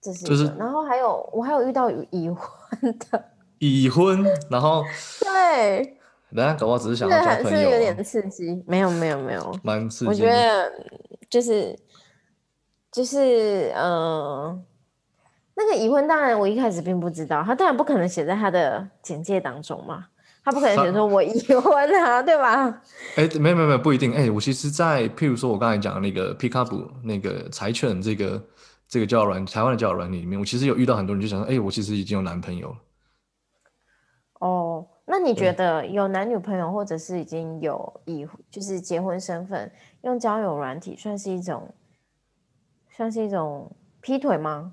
[0.00, 3.24] 这是然后还有我还有遇到已已婚的，
[3.58, 4.84] 已婚，然后
[5.20, 5.96] 对，
[6.28, 8.62] 人家搞不好只是想交朋友、啊是有点，刺激。
[8.66, 10.08] 没有没有没有，蛮刺激。
[10.08, 10.70] 我觉得
[11.30, 11.78] 就是
[12.92, 14.62] 就是呃，
[15.56, 20.06] 那个已婚，当然我一开始并不知道，他当然不可能写在他的简介当中嘛，
[20.44, 22.82] 他不可能写说我已婚啊，对吧？
[23.16, 24.12] 哎，没有没有没有，不一定。
[24.12, 28.44] 哎，我其实在，譬如说我刚才讲的那个 Pick Up 那个柴犬这个
[28.88, 32.76] 这个交友软台湾的交友软体里面，我其实有遇到很多人就想说，哎，我其实已经有男朋友了。
[34.40, 39.70] 哦，那你嗯觉得有男女朋友，或者是已经有已就是结婚身份，
[40.02, 41.72] 用交友软体算是一种
[42.90, 44.72] 算是一种劈腿吗？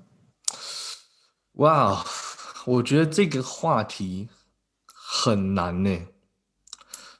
[1.54, 2.04] 哇，
[2.64, 4.28] 我觉得这个话题
[4.86, 6.06] 很难呢。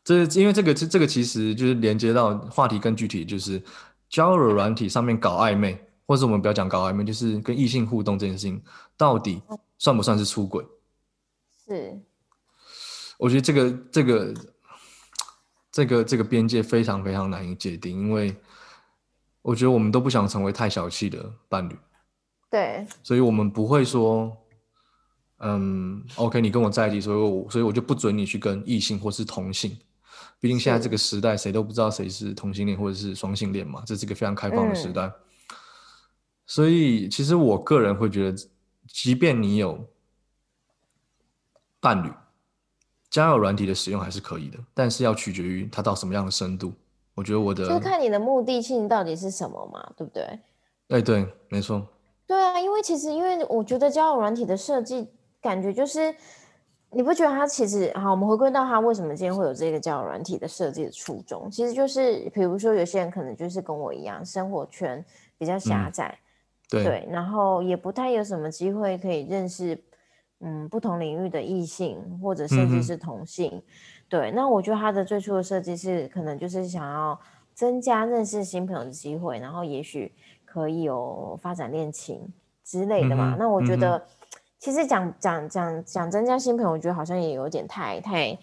[0.04, 3.62] 这因为这个这这个其实就是连接到话题更具体，就是
[4.08, 8.60] 交友软体上面搞暧昧，或者我们不要讲搞暧昧，就是跟异性互动这件事情，
[8.96, 9.40] 到底
[9.78, 10.66] 算不算是出轨？
[11.64, 12.00] 是，
[13.18, 14.34] 我觉得这个这个
[15.70, 18.34] 这个这个边界非常非常难以界定，因为
[19.42, 21.78] 我觉得我们都不想成为太小气的伴侣，
[22.52, 24.36] 对，所以我们不会说。
[25.44, 29.76] 嗯，OK，你跟我在一起，所以我所以我就不准你去跟异性或是同性，
[30.38, 35.10] 毕竟现在这个时代谁都不知道谁是同性恋或者是双性恋嘛，这是一个非常开放的时代。
[36.46, 38.38] 所以其实我个人会觉得，
[38.86, 39.84] 即便你有
[41.80, 42.12] 伴侣，
[43.10, 46.72] 交友软体的使用还是可以的，但是要取决于它到什么样的深度。
[47.16, 50.38] 我觉得我的就看你的目的性到底是什么嘛，对不对？
[50.90, 51.84] 哎，对，没错。
[52.26, 55.08] 对啊，因为其实因为我觉得交友软体的设计。
[55.42, 56.14] 感觉就是，
[56.90, 58.12] 你不觉得他其实好？
[58.12, 65.04] 我们回归到他为什么今天会有这个交友软体的设计的初衷，其实就是，比如说有些人可能就是跟我一样，生活圈
[65.37, 66.16] 比较狭窄，
[66.70, 69.76] 对，然后也不太有什么机会可以认识，
[70.38, 73.61] 嗯，不同领域的异性或者甚至是同性，
[74.08, 74.30] 对。
[74.30, 77.18] 那我觉得他的最初的设计是，可能就是想要
[77.52, 80.14] 增加认识新朋友的机会，然后也许
[80.52, 82.32] 可以有发展恋情
[82.64, 83.36] 之类的嘛。
[83.38, 84.02] 那我觉得。
[84.64, 88.38] 其实讲讲讲讲增加新朋友，我觉得好像也有点太太，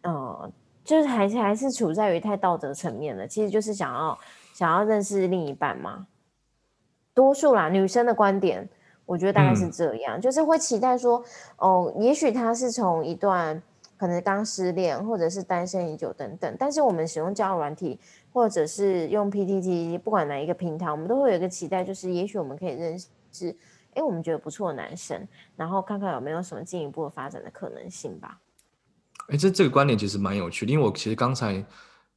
[0.00, 0.50] 呃，
[0.82, 3.28] 就是还是还是处在于太道德层面了。
[3.28, 4.18] 其实就是想要
[4.54, 6.06] 想要认识另一半嘛，
[7.12, 8.66] 多数啦，女生的观点，
[9.04, 11.22] 我觉得大概是这样，就是会期待说，
[11.58, 13.62] 哦，也许他是从一段
[13.98, 18.00] 可能刚失恋，或者是单身已久等等，但是我们使用交友软体，
[18.32, 23.54] 或者是用 PTT，不管哪一个平台，我们都会有一个期待，就是也许我们可以认识。
[23.94, 28.40] 哎，我们觉得不错的男生，然后看看有没有什么进一步的发展的可能性吧。
[29.28, 31.62] 哎，这这个观点其实蛮有趣的，因为我其实刚才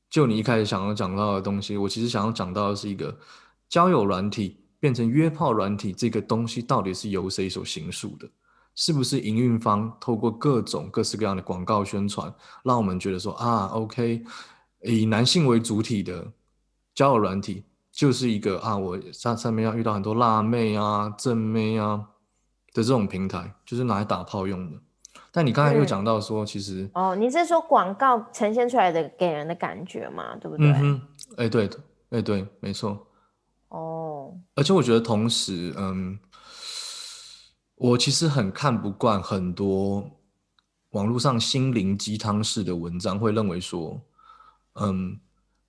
[0.10, 3.14] 就你一开始想要讲到的东西，我其实想要讲到的是一个
[3.68, 8.30] 交友软体变成约炮软体这个东西到底是由谁所行述的？
[8.74, 14.24] 是不是营运方透过各种各式各样的广告宣传，让我们觉得说啊，OK，
[14.82, 16.32] 以男性为主体的
[16.94, 17.64] 交友软体。
[17.92, 21.96] 就是一个啊，我上上面要遇到很多辣妹啊、正妹啊
[22.74, 24.78] 的这种平台，就是拿来打炮用的。
[25.32, 30.68] 但你刚才又讲到说，其实哦，你是说广告呈现出来的给人的感觉嘛，对不对？
[30.74, 31.02] 嗯
[31.38, 33.08] 哎，对的，哎，对，没错。
[33.70, 36.20] 哦，而且我觉得同时，嗯，
[37.76, 40.12] 我其实很看不惯很多
[40.90, 44.02] 网络上心灵鸡汤式的文章，会认为说，
[44.76, 45.20] 嗯。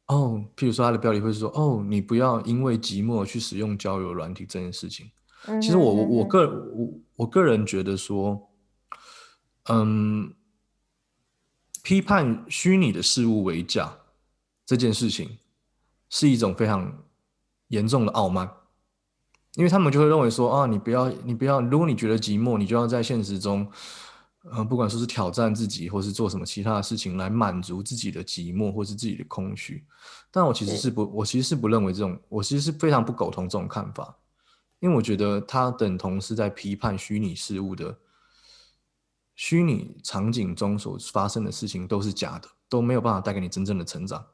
[0.07, 5.11] 哦，譬如说他的标题会说：“哦，你不要因为寂寞去使用交友软体这件事情。”
[5.61, 8.49] 其实我我我个我我个人觉得说，
[9.65, 10.33] 嗯，
[11.83, 13.99] 批判虚拟的事物为假
[14.65, 15.39] 这件事情
[16.09, 17.03] 是一种非常
[17.67, 18.49] 严重的傲慢，
[19.57, 23.69] 因为他们就会认为说：“啊，你不要你不要，如果你觉得寂寞，你就要在现实中。”
[24.53, 29.85] 嗯，不管说是挑战自己，或是做什么其他的事情来满足自己的寂寞，或是自己的空虚，
[30.31, 34.17] 但我其实是不，我其实是不认为这种，我其实是非常不苟同这种看法，
[34.79, 37.99] 因为我觉得它等同是在批判虚拟事物的
[39.35, 44.25] 虚拟场景中所发生的事情都是假的，都没有办法带给你真正的成长。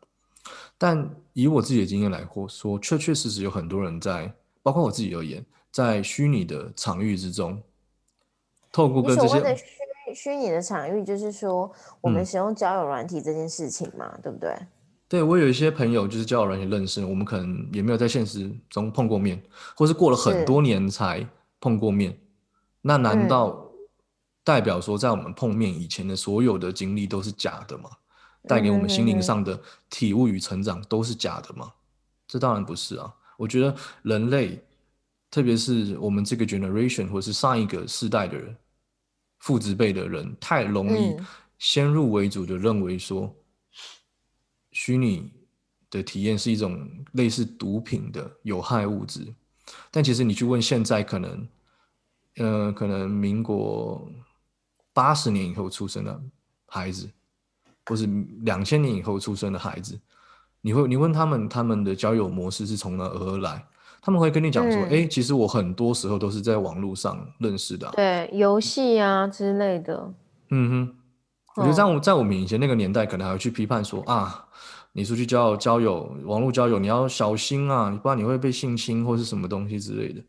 [0.76, 7.62] 但以我自己的经验来说，确确实实有很多人在，包括我自己而言，在虚拟的场域之中，
[8.70, 9.56] 透过跟这些。
[9.56, 9.64] 虚
[10.36, 11.70] 拟的场域就是说，
[12.00, 14.54] 我们使用交友软体这件事情嘛，对不对？
[15.08, 19.42] 对我有一些朋友就是交友软体认识，我们可能也没有在现实中碰过面，
[19.76, 21.26] 或是过了很多年才
[21.60, 22.16] 碰过面。
[22.80, 23.70] 那难道
[24.42, 27.90] 代表说，在我们碰面以前的所有的经历都是假的吗？
[28.48, 31.70] 带给我们心灵上的体悟与成长都是假的吗？
[32.26, 33.14] 这当然不是啊！
[33.36, 33.72] 我觉得
[34.02, 34.60] 人类，
[35.30, 38.56] 特别是我们这个 generation 或是上一个世代的人。
[39.42, 41.16] 父子辈的人太容易
[41.58, 43.34] 先入为主的认为说，
[44.70, 45.32] 虚拟
[45.90, 49.34] 的体验是一种类似毒品的有害物质，
[49.90, 51.48] 但其实你去问现在可能，
[52.36, 54.08] 呃，可能民国
[54.92, 56.22] 八十年以后出生的
[56.66, 57.10] 孩子，
[57.86, 58.06] 或是
[58.42, 59.98] 两千年以后出生的孩子，
[60.60, 63.66] 你会你问他们他们的交友模式是从哪而来？
[64.04, 70.12] 他们会跟你讲说，哎，其实我很多时候都是在网络上认识的，对，游戏啊之类的。
[70.50, 70.96] 嗯哼，
[71.54, 74.44] 我觉得在我在我们以前那个年代，可能还会去批判说啊，
[74.92, 80.20] 你出去交交友，网络交友你要小心啊，不然你会被性侵或是什么东西之类的。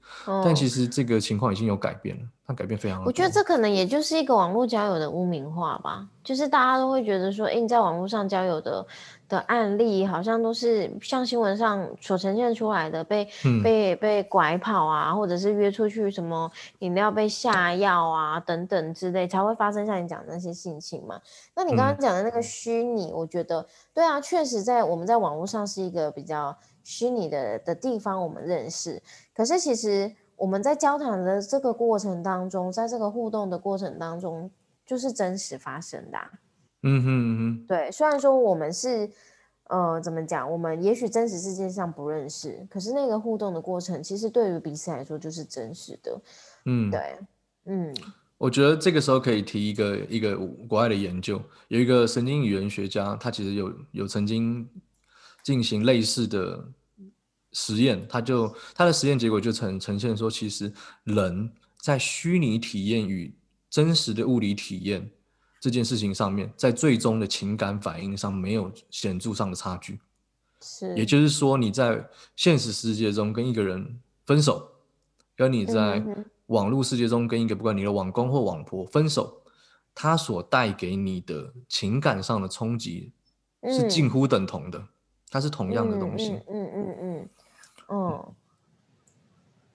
[0.43, 3.05] 但其实这个情况已经有改变了，它改变非常多。
[3.07, 8.85] 我觉得这可能也就是一个网络交友的污名化吧，就是大家都会觉得说，哎，你在网络上交友的
[9.27, 13.27] 的案例，好像都是像新闻上所呈现出来的，被
[13.61, 16.49] 被被拐跑啊，或者是约出去什么
[16.79, 21.19] 饮料被下药啊等等之类，才会发生像你讲的那些性情嘛。
[21.53, 29.01] 那你刚刚讲的那个虚拟，我觉得对啊，确实在我们在网络上是一个比较虚拟的的地方，我们认识，
[29.33, 30.13] 可是其实。
[30.35, 34.49] 我们在交谈的这个过程当中，在这个互动的过程当中，
[34.83, 36.17] 就是真实发生的。
[36.81, 37.91] 嗯哼嗯哼，对。
[37.91, 39.09] 虽然说我们是，
[39.69, 40.51] 呃，怎么讲？
[40.51, 46.19] 我们也许真实世界上不认识，可是那个互动的过程，其实对于彼此来说就是真实的。
[46.65, 47.19] 嗯，对，
[47.65, 47.95] 嗯。
[48.43, 50.35] 我觉得这个时候可以提一个一个
[50.67, 54.67] 国外的研究，有一个神经语言学家，他其实有有曾经
[55.41, 56.67] 进行类似的。
[57.55, 61.47] 实验，他就他的实验结果就呈呈现说，其实人
[61.79, 63.31] 在虚拟体验与
[63.69, 65.07] 真实的物理体验
[65.61, 69.99] 这件事情上面，在最终的情感反应上没有显著上的差距。
[70.61, 72.03] 是，也就是说，你在
[72.35, 74.67] 现实世界中跟一个人分手，
[75.35, 76.03] 跟你在
[76.47, 79.41] 网络世界中跟一个不管你的网公或网婆分手，
[79.95, 83.13] 他所带给你的情感上的冲击
[83.63, 84.83] 是近乎等同的，
[85.29, 86.41] 它是同样的东西。
[86.47, 87.29] 嗯嗯嗯。
[87.89, 88.33] 嗯，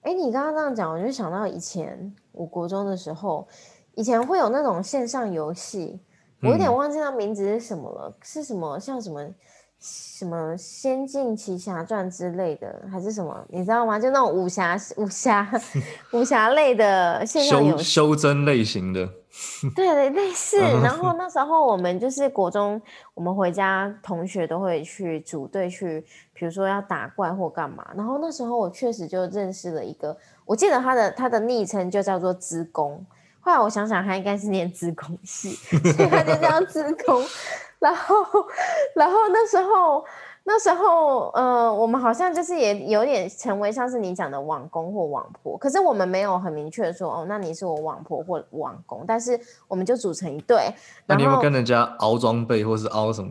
[0.01, 3.47] 哎，你刚刚这样讲，我就想到以前我国中的时候，
[3.95, 5.99] 以前会有那种线上游戏，
[6.41, 9.29] 我有点忘记它名字是什么了，是什么像什么
[9.79, 13.45] 什么《仙境奇侠传》之类的，还是什么？
[13.47, 13.97] 你知道吗？
[13.97, 15.49] 就那种武侠武侠
[16.11, 19.09] 武侠类的线上游戏，修真类型的。
[19.73, 20.59] 对对，类似。
[20.59, 22.81] 然 后那时候我们就是国中，
[23.13, 27.87] 我们回家同学都会去组队去，比如说要打怪或干嘛。
[27.95, 33.05] 然后那时候我确实就认识了一个，我记得他的他的昵称就叫做资工。
[33.39, 35.51] 后来我想想，他应该是念资工系，
[35.93, 37.23] 所以他就叫资工。
[37.79, 38.15] 然后，
[38.95, 40.05] 然后那时候。
[40.45, 50.73] 那时候，呃，我们好像就是也有点成为像是你讲的网工或网婆，可是我们没有很明确说，哦，那你是我网婆或网工，但是我们就组成一对。
[51.05, 53.29] 那你有没有跟人家熬装备或是熬什么？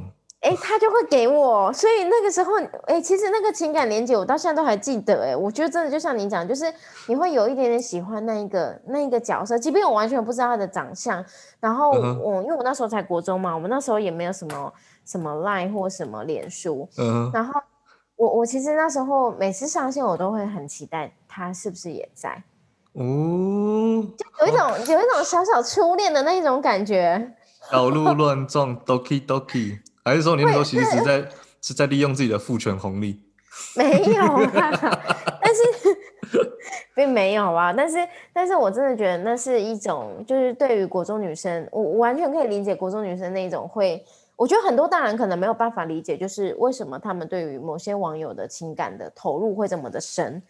[0.49, 2.55] 哎，他就会给我，所以那个时候，
[2.87, 6.73] 哎，其实那个情感连接我到现在都还记得，哎，我觉得真的就像你讲，就是
[7.07, 11.23] 你会有一点点喜欢那一个那一个角色，即便我完全不知道他的长相，
[11.61, 14.73] 然后我因为我那时候才国中嘛，我们那时候也没有什么。
[15.09, 17.59] 什么 Line 或什么脸书，嗯，然后
[18.15, 22.43] 我我其实那时候每次上线，我都会很期待他是不是也在，
[22.93, 27.33] 哦，就有一种有一种小小初恋的那一种感觉，
[27.71, 31.25] 小鹿乱撞，Doki Doki，还是说你们都其实是在
[31.61, 33.23] 是在利用自己的父权红利？
[33.77, 34.71] 没有啊，
[35.43, 35.63] 但是
[36.95, 37.97] 并没有啊，但是
[38.33, 44.05] 但是我真的觉得那是一种，就是对于国中女生，我完全可以理解国中女生那一种会。
[44.37, 50.41] 我觉得很多大人可能没有办法理解，就是为什么他们对于某些网友的情感的投入会这么的深，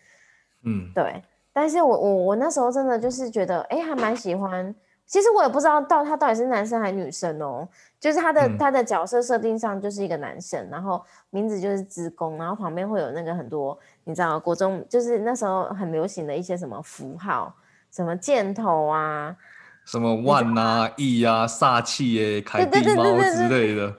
[0.64, 1.22] 嗯，对。
[1.54, 4.74] 但是我我我那时候真的就是觉得，哎，还蛮喜欢。
[5.08, 7.66] 其实我也不知道到他到底是男生还是女生哦，
[7.98, 17.52] 就是他的他的角色设定上就是一个男生，然后名字就是职工，然后旁边会有那个很多你知道国中就是那时候很流行的一些什么符号，
[17.90, 19.34] 什么箭头啊。
[19.86, 23.90] 什么万啊、亿啊、煞气耶、凯蒂猫之类的，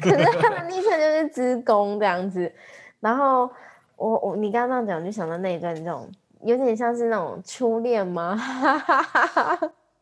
[0.00, 2.52] 可是他的昵称就是“职工”这样子。
[2.98, 3.48] 然后
[3.94, 6.10] 我我你刚刚这样讲，就想到那一段这种
[6.42, 8.36] 有点像是那种初恋吗？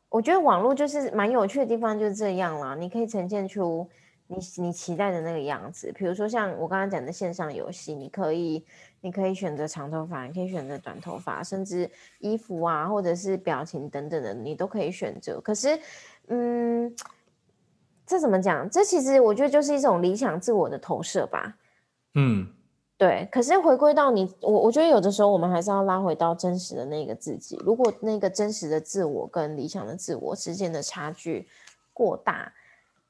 [0.08, 2.74] 我觉得网络就是蛮有趣的地方，就是这样啦。
[2.74, 3.88] 你可以呈现出
[4.26, 8.64] 你你期待的那个样子，比如说像我刚刚讲的线上游戏，你可以。
[9.00, 15.40] 你可以选择长头发，你可以选择短头发，甚至衣服啊，或者是表情等等的，你都可以选择。
[15.40, 15.78] 可是，
[16.26, 16.92] 嗯，
[18.04, 18.68] 这怎么讲？
[18.68, 21.56] 这其实我觉得就是一种理想自我的投射吧。
[22.16, 22.52] 嗯，
[22.98, 23.26] 对。
[23.32, 27.58] 可是回归到你，我我觉得有的时候我们还是要拉回到真实的那个自己。
[27.64, 31.48] 如果那个真实的自我跟理想的自我之间的差距
[31.94, 32.52] 过大，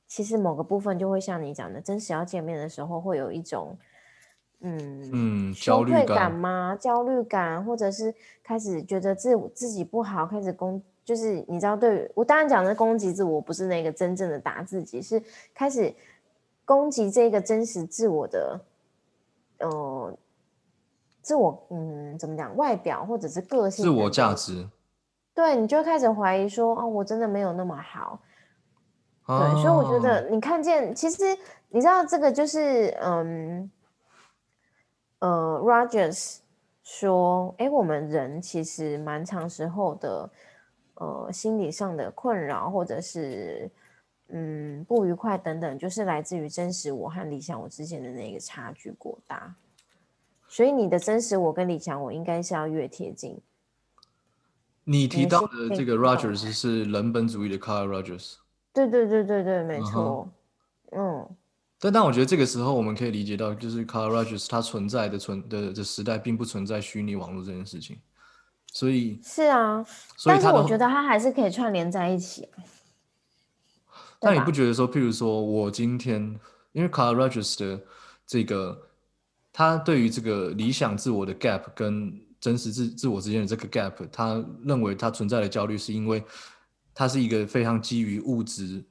[0.06, 3.76] 其实某个部分就会像你讲的，真实要见面的时候，会有一种。
[4.60, 6.76] 嗯嗯，焦虑感吗？
[6.80, 8.12] 焦虑感，或者是
[8.42, 15.22] 开始觉得自自己不好，开始攻，就是你知道，对我当然讲的攻击自我，不是那个真正的打自己，是
[15.54, 15.94] 开始
[16.64, 18.60] 攻击这个真实自我的，
[19.58, 20.18] 呃，
[21.22, 22.56] 自我，嗯，怎么讲？
[22.56, 24.68] 外表或者是个性，自我价值，
[25.34, 28.20] 对，你就开始怀疑说，哦，我真的没有那么好，
[29.26, 31.24] 对，所以我觉得你看见，其实
[31.68, 33.70] 你知道这个就是，嗯。
[35.20, 36.38] 呃，Rogers
[36.84, 40.30] 说：“哎，我们人其实蛮长时候的，
[40.94, 43.68] 呃心理上的困扰，或者是
[44.30, 49.54] 嗯不愉快等等，就是来自于真实我和理想我之间的那个差距过大。
[50.48, 53.38] 所以你的真实我跟理想我应该是要越贴近。
[54.84, 58.36] 你提到的这个 Rogers 是人本主义的 Carl Rogers。
[58.72, 60.30] 对对对对对，没错。
[60.92, 61.28] 嗯。
[61.80, 67.98] 但但我觉得这个时候我们可以理解到，就是 Carl Rogers 它存在的存的的时代，并不存在虚拟网络这件事情。
[68.72, 69.84] 所以是啊，
[70.24, 72.48] 但是我觉得它还是可以串联在一起。
[74.20, 76.22] 但你不觉得说，譬如说我今天，
[76.72, 77.80] 因为 Carl Rogers 的
[78.26, 78.84] 这个。
[79.50, 86.22] 他对于这个理想自我的 gap 跟真实自自我之间的这个 gap，他认为他存在的焦虑是因为
[86.94, 88.84] 它是一个非常基于物质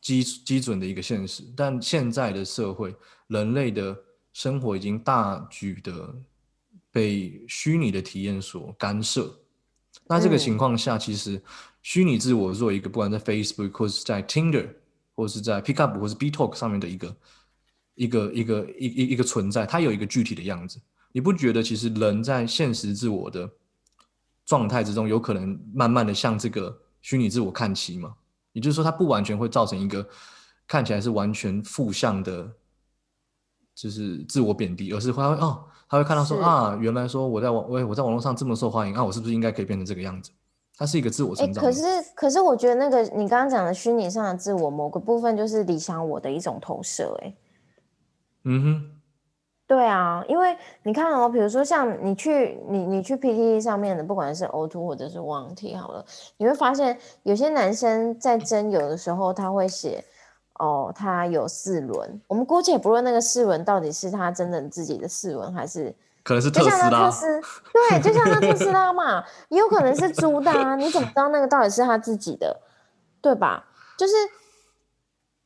[0.00, 2.94] 基基准的一个现实，但现在的社会，
[3.28, 3.96] 人类的
[4.32, 6.14] 生活已经大举的
[6.92, 9.32] 被虚拟的体验所干涉。
[10.06, 11.42] 那这个情况下，其实
[11.82, 14.68] 虚拟自我做一个不管在 Facebook 或是在 Tinder
[15.14, 17.16] 或是在 Pickup 或是 B Talk 上面的一个。
[17.94, 20.80] 一个一个一一一个存在，它有一个具体的样子。
[21.12, 23.48] 你不觉得其实人在现实自我的
[24.46, 28.14] 状态之中，有可能慢慢的向这个虚拟自我看齐吗？
[28.54, 30.08] 也就是说，它不完全会造成一个
[30.66, 32.50] 看起来是完全负向的，
[33.74, 40.30] 就是自我贬低，而是会哦，他会看到说啊，原来说我在网我我在网络上这么受欢迎啊，我是不是应该可以变成这个样子？
[40.78, 41.62] 它是一个自我成长。
[41.62, 41.82] 可是
[42.14, 47.34] 可是我觉得那个你刚刚讲的虚拟上的自我，某个部分就是理想我的一种投射，哎。
[48.44, 48.90] 嗯哼，
[49.66, 56.02] 对啊，因为你看哦，比如说像你去你你去 PTT 上面的，不管是 O two 或者是网体好了，
[56.38, 60.02] 你会发现有些男生在真有的时候他会写
[60.58, 67.10] 哦，他有四轮，我们姑且不论那个四轮到底是他真的自己的四轮，还是可能是特斯拉，
[67.90, 72.60] 对，就像那特斯拉嘛，也有可能是租的啊，你怎么知道那个到底是他自己的，
[73.20, 73.66] 对吧？
[73.96, 74.12] 就是。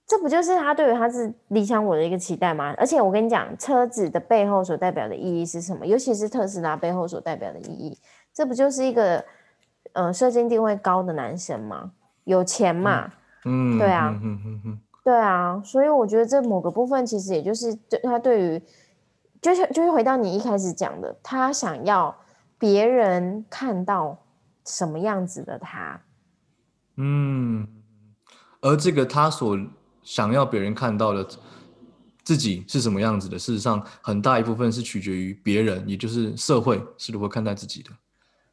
[0.09, 2.73] 这不就是他对于他是理想我的一个期待吗？
[2.79, 5.85] 而且我跟你讲，车子的背后所代表的意义是什么？
[5.85, 7.99] 尤其是特斯拉背后所代表的意义，
[8.33, 9.25] 这不就是一个
[9.95, 11.91] 呃，社经地位高的男生吗？
[12.23, 13.15] 有钱嘛？
[13.47, 14.15] 嗯，对啊，
[15.07, 18.63] 对啊，所以我觉得这某个部分其实也就是对他对于，
[19.41, 22.13] 就是就是回到你一开始讲的，他想要
[22.59, 24.19] 别人看到
[24.65, 26.01] 什么样子的他，
[26.97, 27.69] 嗯，
[28.61, 29.57] 而这个他所。
[30.03, 31.27] 想要别人看到的
[32.23, 37.91] 自己是什么样子的，事实上很大一部分是取决于别人，也就是社会是如何看待自己的。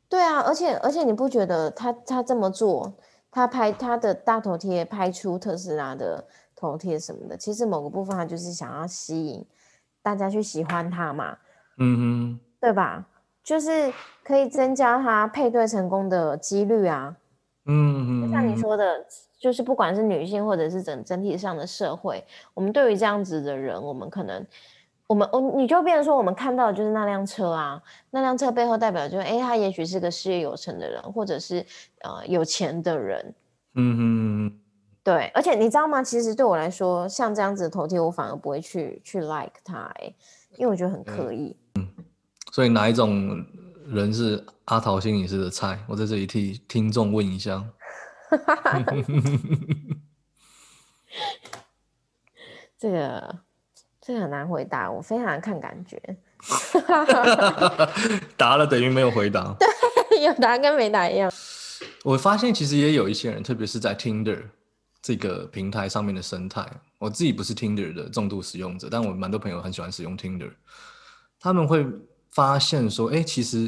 [0.10, 2.98] 对啊，而且而且你不觉得他他这么做，
[3.30, 6.28] 他拍他的大头贴，拍出特斯拉的
[6.72, 9.46] 头贴什么的，其实某个部分他就是想要吸引
[10.02, 11.38] 大家去喜欢他嘛。
[11.78, 13.06] 嗯哼，对吧？
[13.44, 13.94] 就是
[14.24, 17.16] 可以增加他配对成功的几率啊。
[17.66, 19.06] 嗯哼，就像你说的。
[19.44, 24.48] 就是不管是女性或者是整整体上的社会，我们对于这样子的人，我们可能，
[25.06, 31.66] 我们我你就变成说，我们看到的就是那辆车啊，那辆车背后代表就是，哎，他也许是个事业有成的人，或者是
[32.04, 33.36] 呃有钱的人。
[33.76, 34.60] 嗯哼，
[35.04, 36.02] 对，而且你知道吗？
[36.02, 40.14] 其实对我来说，像这样子的头贴，我反而不会去去 like 他，哎，
[40.56, 41.58] 因为我觉得很刻意。
[41.76, 41.88] 嗯，
[42.52, 43.46] 所以哪一种
[43.88, 45.78] 人是阿桃心理师的菜？
[45.88, 47.62] 我在这里替听众问一下。
[52.80, 53.40] 这个
[54.02, 56.02] 这个很难回答，我非常看感觉。
[58.38, 59.68] 答了等于没有回答，对，
[60.24, 61.32] 有答跟没答一样。
[62.04, 64.44] 我发现其实也有一些人，特别是在 Tinder
[65.04, 66.66] 这个平台上面的生态，
[66.98, 70.50] 我自己不是 Tinder 的重度使用者，但我蛮多朋友很喜欢使用 Tinder。
[71.42, 71.86] 他们会
[72.32, 73.60] 发现说，哎，其实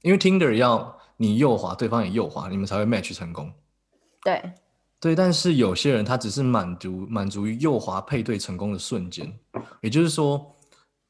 [0.00, 3.52] 因为 Tinder 要你右滑，对方也右滑，你们才会 match 成功。
[4.24, 4.52] 对，
[4.98, 9.32] 对，但是有些人他只是满足满足于右滑配对成功的瞬间，
[9.82, 10.56] 也就是说，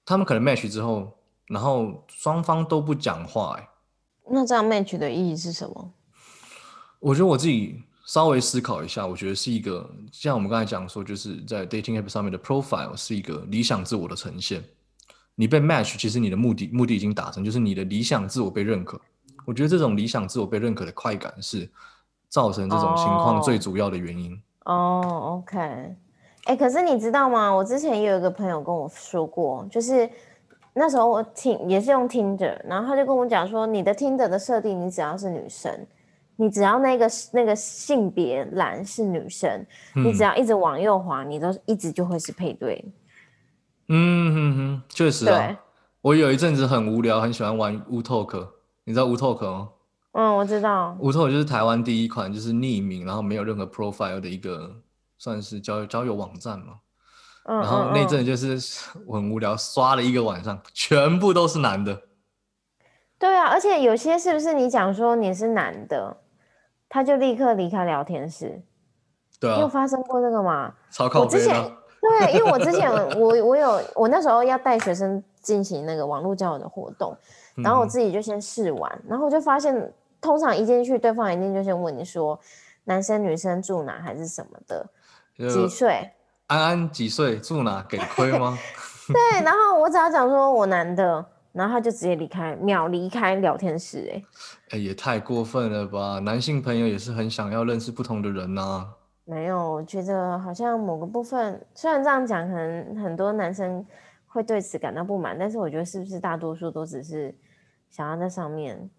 [0.05, 1.17] 他们可能 match 之后，
[1.47, 3.69] 然后双方都不讲话，哎，
[4.31, 5.95] 那这样 match 的意义是什么？
[7.01, 14.63] 我觉得我自己稍微思考一下，我觉得是一个像我们刚才讲说，就是在 dating app 上面的 profile 是一个理想自我的呈现。
[15.35, 19.01] 你被 match，其实你的目的目的已经达成，就是你的理想自我被认可。
[19.47, 21.67] 我觉得这种理想自我被认可的快感是。
[22.29, 25.59] 造成这种情况最主要的原因哦，OK，
[26.45, 27.55] 哎，可是你知道吗？
[27.55, 30.09] 我之前也有一个朋友跟我说过，就是
[30.73, 35.87] 那时候我听也是用听着，然后他就跟我讲说，你的听着的设定，你只要是女生，
[36.37, 42.85] 你只要那个那个性别栏是女生，你只要一直往右滑，你都一直就会是配对。
[43.89, 45.57] 嗯哼哼，确实啊，
[46.01, 48.49] 我有一阵子很无聊，很喜欢玩乌 talk，
[48.85, 49.69] 你知道乌 talk 吗？
[50.13, 50.97] 嗯，我知道。
[51.01, 54.71] 无透就是台湾第一款就是匿名，然后没有任何 profile 的一个
[55.17, 56.75] 算是交友交友网站嘛。
[57.45, 58.59] 嗯，然后那嗯阵就是
[59.07, 62.03] 我很无聊，刷了一个晚上，全部都是男的。
[63.19, 66.17] 对啊，而且有些是不是你讲说你是男的，
[66.93, 68.61] 他就立刻离开聊天室？
[69.41, 70.75] 对你有啊，发生过这个吗？
[70.91, 71.55] 超靠我之前。
[72.03, 77.17] 对，因为我之前我我有我那时候要带学生进行那个网络交友的活动，
[77.55, 82.39] 然后我嗯自己就先试玩，然后我就发现，通常一进去，对方一定就先问你说
[82.85, 84.87] 男生女生住哪还是什么的，
[85.49, 86.11] 几岁？
[86.49, 87.39] 安安几岁？
[87.39, 87.83] 住哪？
[87.89, 88.59] 给亏吗？
[89.09, 94.25] 对，然后我只要讲说我男的，然后他就直接离开，秒离开聊天室、欸，
[94.71, 96.19] 哎、也太过分了吧！
[96.21, 98.95] 男性朋友也是很想要认识不同的人呐、
[99.25, 103.85] 没有，我觉得好像某个部分，虽然这样讲，可能很多男生
[104.27, 107.35] 会对此感到不满，但是我觉得是不是大多数都只是
[107.91, 108.91] 想要在上面，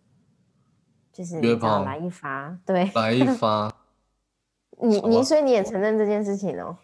[1.12, 3.74] 就是你约炮来一发，对来一发。
[4.82, 6.76] 你你，所以你也承认这件事情哦、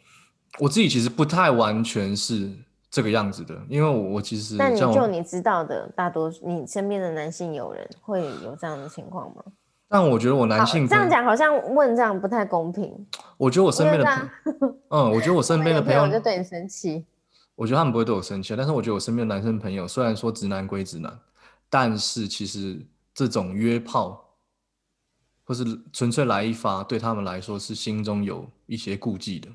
[0.60, 2.52] 我自己其实不太完全是
[2.90, 9.44] 这个样子的，因为我我其实那你就你知道的，大多数你身边的男性友人会有这样的情况吗？
[9.88, 12.94] 但我觉得我男，性这样讲好像问这样不太公平，
[13.38, 14.30] 我觉得我身边的
[14.90, 17.06] 嗯，我觉得我 身边的朋友，就对你生气。
[17.56, 21.20] 我觉得他们不会对我生气，但是我觉得我身边的男生朋友，虽然说直男归直男，
[21.70, 22.80] 但是其实
[23.14, 24.24] 这种约炮，
[25.44, 29.50] 或是纯粹来一发，对他们来说是心中有一些顾忌的。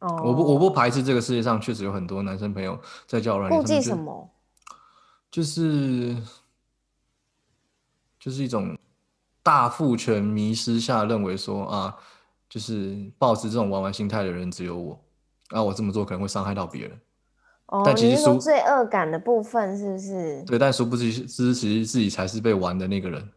[0.00, 4.30] 哦，我不我不排斥这个世界上确实有很多男生朋友在交友软件顾上面就忌什么？
[5.30, 6.16] 就是
[8.18, 8.76] 就是一种
[9.42, 11.96] 大父权迷失下认为说啊，
[12.48, 15.00] 就是抱持这种玩玩心态的人只有我，
[15.50, 17.00] 啊，我这么做可能会伤害到别人。
[17.66, 20.42] 哦，但其实殊你是说罪恶感的部分是不是？
[20.44, 23.28] 对，但殊不知知其实自己才是被玩的那个人，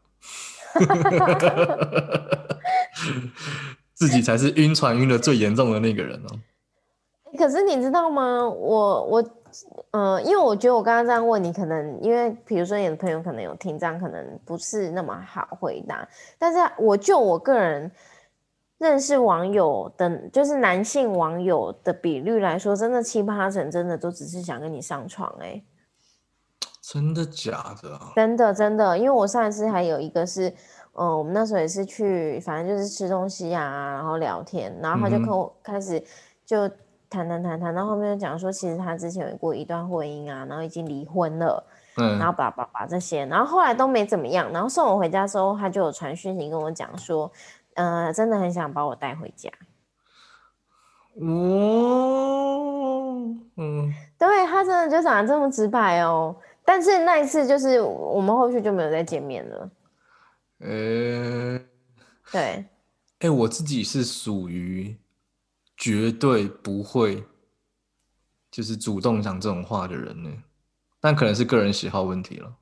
[3.99, 6.39] 自己才是晕船晕的最严重的那个人哦。
[7.37, 8.47] 可是你知道吗？
[8.47, 9.29] 我我
[9.91, 16.07] 呃，因为我觉得我刚刚这样问你，可能因为比如说你的朋友可能有听，这样可能不是那么好回答。
[16.37, 17.91] 但是我就我个人
[18.77, 25.61] 认识网友的，就是男性网友的比率来说，真的七八成真的都只是想跟你上床哎、
[26.81, 28.13] 真的假的啊？
[28.15, 30.53] 真的真的，因为我上一次还有一个是，
[30.93, 36.03] 嗯、我们那时候也是去，反正就是吃东西啊，然后聊天，然后他就跟我开始
[36.45, 36.67] 就
[37.09, 41.63] 谈谈谈谈到后面就讲说，其实他之前有过一段婚姻啊，然后已经离婚了，
[41.97, 42.19] 嗯。
[42.19, 47.31] 然后嗯，叭叭叭这些，然后后来都没怎么样，然后送我回家之后，他就有传讯息跟我讲说，
[47.75, 49.49] 呃，真的很想把我带回家，
[51.21, 52.45] 哦，
[53.57, 56.35] 嗯，对他真的就长得这么直白哦，
[56.65, 59.69] 但是那一次就是我们后续就没有再见面了，
[60.59, 61.59] 呃、
[62.31, 62.65] 对。
[63.19, 64.97] 哎、我自己是属于
[65.75, 67.23] 绝对不会
[68.49, 70.29] 就是主动讲这种话的人呢，
[70.99, 72.55] 但可能是个人喜好问题了。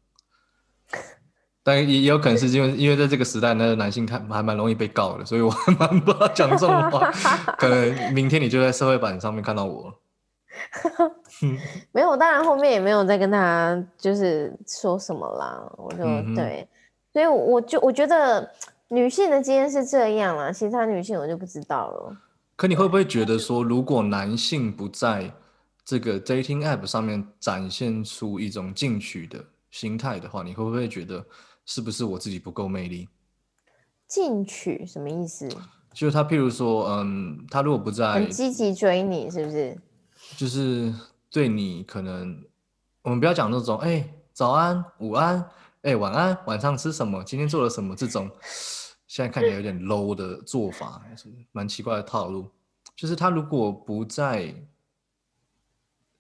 [1.64, 7.12] 但也也有可能是因为因为在这个时代，那个男性看还蛮容易被告的，所以我 还蛮不怕讲这种话。
[7.58, 10.00] 可能明天你就在社会版上面看到我了。
[11.92, 16.68] 没有，当然后面也没有再跟他就是说什么啦，我就、嗯对，
[17.18, 18.48] 所以我就我觉得
[18.90, 22.16] 女性的经验是这样啦，其他女性我就不知道了。
[22.56, 25.34] 可你会不会觉得说，如果男性不在
[25.84, 31.26] 这个 dating app 上面展现出一种进取的心态的话，你会不会觉得
[31.66, 33.10] 是不是我自己不够魅力？
[34.08, 35.50] 进取什么意思？
[35.96, 39.76] 就是他，譬如说，嗯，他如果不在很，积极追你是不是？
[40.38, 40.94] 就是
[41.32, 42.44] 对你可能，
[43.02, 45.44] 我们不要讲那种，哎、早安、午安，
[45.88, 48.30] 哎、晚安，晚上吃什么，今天做了什么这种，
[49.08, 52.52] 现在看起来有点 low 的做法，是蛮奇怪的套路。
[52.94, 54.54] 就是他如果不在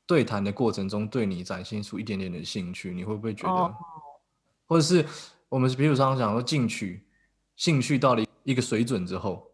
[0.05, 3.75] 对谈的过程中对你展现出一点点的兴趣，你会不会觉得，哦
[4.67, 5.05] 或者是
[5.49, 7.05] 我们比如常常讲说进取，
[7.57, 9.51] 兴趣到了一个水准之后，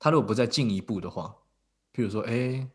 [0.00, 1.32] 他如果不再进一步的话，
[1.94, 2.68] 譬如说，哎、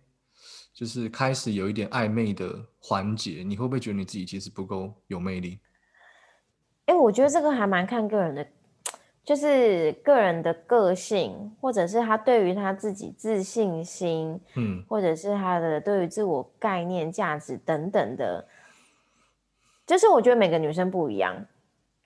[0.73, 5.59] 就是开始有一点暧昧的环节，你会不会觉得你自己其实不够有魅力？
[6.89, 8.43] 哎、我觉得这个还蛮看个人的，
[9.23, 18.43] 就是个人的个性，或者是他对于他自己自信心，嗯或者是他的对于自我概念、价值等等的，
[19.85, 21.35] 就是我觉得每个女生不一样。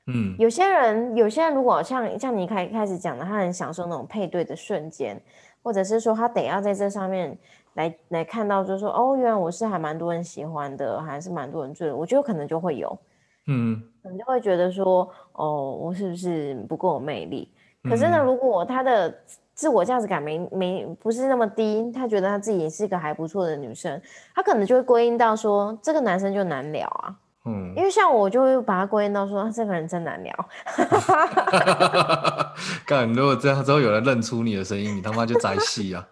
[0.08, 5.18] 嗯有些人，有些人如果像像你开开始讲的，他很享受那种配对的瞬间，
[5.62, 7.38] 或者是说他得要在这上面
[7.76, 13.00] 来来看到，就是说哦，原来我是还蛮多人喜欢的，还是蛮多人追的，我觉得可能就会有。
[13.48, 17.50] 嗯可能就会觉得说，哦，我是不是不够有魅力？
[17.84, 19.14] 可是呢，嗯如果他的
[19.54, 24.02] 自我价值感没没不是那么低，他觉得他自己也是一个还不错的女生，
[24.34, 27.16] 他可能就会归因到说，这个男生就难聊啊。
[27.46, 30.34] 嗯因，为像我就会把他归因到说，这个人真难聊。
[32.88, 36.08] 干，如果这样之后有人认出你的声音，你他妈就宅戏啊！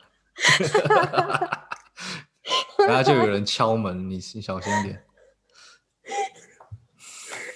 [2.88, 5.02] 然后就有人敲门，你你小心点。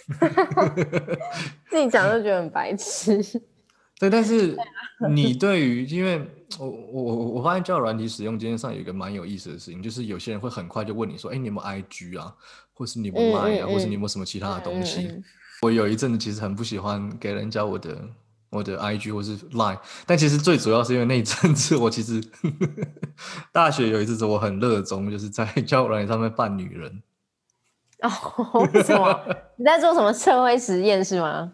[1.69, 3.21] 自己讲就觉得很白痴。
[3.97, 4.55] 对，但是
[4.99, 6.19] 啊你对于，因为
[6.59, 12.35] 我我我我发现交友软体使用经验上有一个蛮有意思的事情，就是有些人会很快就问你说，哎，你有没有 IG 啊，
[12.73, 15.09] 或是你有没 Line 啊，嗯或是你有嗯没有什么其他的东西？
[15.63, 17.97] 我有一阵子其实很不喜欢给人家我的
[18.49, 22.21] 我的 IG 或是 Line，但其实最主要是因为那一阵子我其实
[23.53, 27.01] 大学有一阵子我很热衷，就是在交友软体上面扮女人。
[28.53, 29.19] 哦，为什么？
[29.57, 31.53] 你在做什么社会实验是吗？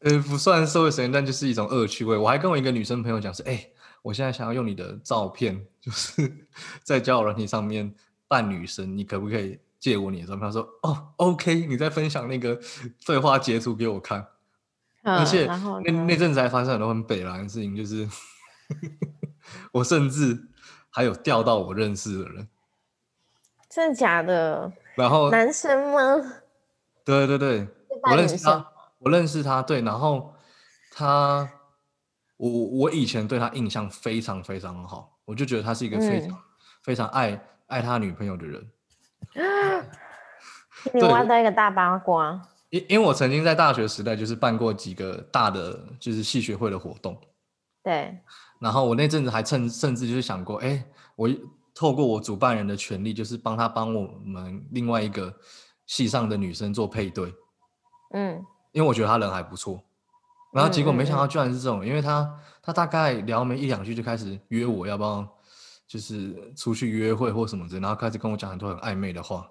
[0.00, 2.16] 呃，不算社会实验，但就是一种恶趣味。
[2.16, 3.66] 我还跟我一个女生朋友讲说，哎、
[4.02, 6.46] 我现在想要用你的照片，就是
[6.82, 7.94] 在交友软体上面
[8.28, 10.40] 扮女生，你可不可以借我你的照片？
[10.42, 12.58] 她说，哦，OK，你再分享那个
[13.06, 14.26] 对话截图给我看。
[15.02, 18.08] 而嗯且那那阵子还发生很多很北蓝的事情，就是
[19.72, 20.48] 我甚至
[20.88, 22.48] 还有钓到我认识的人，
[23.68, 24.72] 真的假的？
[24.96, 26.32] 然后男生吗？
[27.04, 27.68] 对对对，
[28.02, 30.34] 我认识他，我认识他，对，然后
[30.90, 31.48] 他，
[32.36, 36.38] 我我以前对他印象非常非常好，我就觉得他是一个非常、嗯。
[36.84, 38.70] 非常爱爱他女朋友的人，
[40.92, 42.38] 你挖到一个大八卦。
[42.68, 47.18] 因因为我曾经在大学时代就是办过几个大的就是系学会的活动，
[47.82, 48.18] 对，
[48.60, 50.84] 然后我那阵子还甚甚至就是想过，哎，
[51.16, 51.26] 我
[51.74, 55.34] 透过我主办人的权利，就是帮他帮我们另外一个
[55.86, 57.34] 系上的女生做配对，
[58.12, 59.82] 嗯，因为我觉得他人还不错。
[60.52, 65.28] 然后结果没想到居然是这种，因为他他大概聊没一两句就开始约我要不要
[65.86, 69.50] 就是出去约会或什么之类，然后开始跟我讲很多很暧昧的话，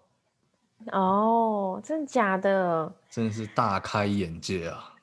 [0.94, 2.96] 哦，真的假的？
[3.10, 4.94] 真的是大开眼界啊！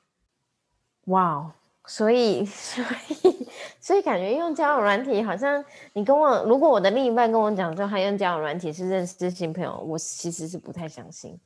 [1.05, 1.51] 哇哦！
[1.91, 3.47] 所以， 所以，
[3.81, 5.61] 所以感觉用交友软体，好像
[5.91, 11.37] 你跟我，如果我的另一半跟我讲说他用交友软体是认识新朋友，我其实是不太相信。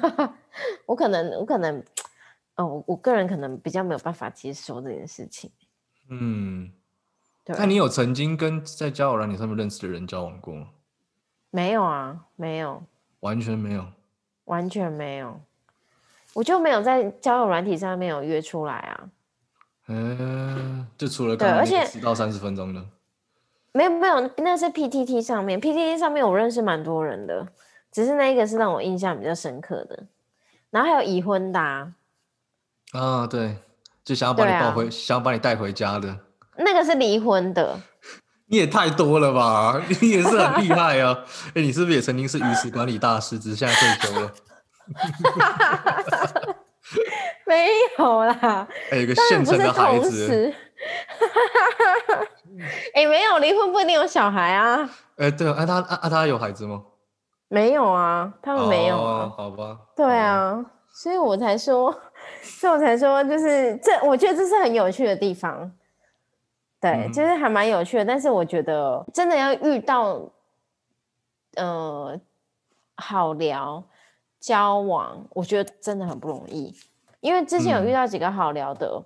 [0.84, 1.82] 我可能，我可能，
[2.56, 5.50] 哦，我我个人可能比较没有办法接受这件事情。
[6.10, 6.70] 嗯，
[7.42, 10.68] 对，那你有曾经跟在交友软体上面认识的人交往过吗？
[11.50, 12.26] 没有啊？
[12.36, 12.82] 没有，
[13.20, 13.86] 完全没有。
[14.44, 15.40] 完全没有，
[16.34, 19.08] 我就没有在交友软体上面有约出来啊。
[19.92, 22.80] 嗯，就除了刚刚那个且十到三十分钟的，
[23.72, 27.48] 没有没有，那是 PTT 上面，PTT 上面我认识蛮多人的，
[27.90, 30.04] 只是那一个是让我印象比较深刻的。
[30.70, 31.92] 然后还有已婚的、啊，
[32.92, 33.56] 啊，对，
[34.04, 36.16] 就想要把你抱回，想要把你带回家的，
[36.58, 37.80] 那个是离婚的，
[38.46, 39.82] 你也太多了吧？
[40.00, 41.24] 你也是很厉害啊！
[41.54, 44.32] 哎，你是不是也曾经是鱼池管理大师，只是现在退休了？
[47.50, 50.54] 没有啦，哎，有个当然不是现成的孩同子，时。
[52.94, 56.80] 哎、没有离婚不一定有小孩啊，哎，对啊，啊他啊啊他有孩子吗？
[57.48, 59.24] 没有啊，他们没有啊。
[59.24, 59.76] 哦，好吧。
[59.96, 61.92] 对啊，所以我才说，
[62.42, 65.72] 所以我才说，就是这，我觉得这是很有趣的地方。
[66.80, 68.04] 对，嗯就是还蛮有趣的。
[68.04, 70.20] 但是我觉得真的要遇到，
[71.56, 72.18] 呃，
[72.96, 73.82] 好聊
[74.38, 76.74] 交往，我觉得真的很不容易。
[77.20, 79.02] 因为之前有遇嗯到几个好聊的，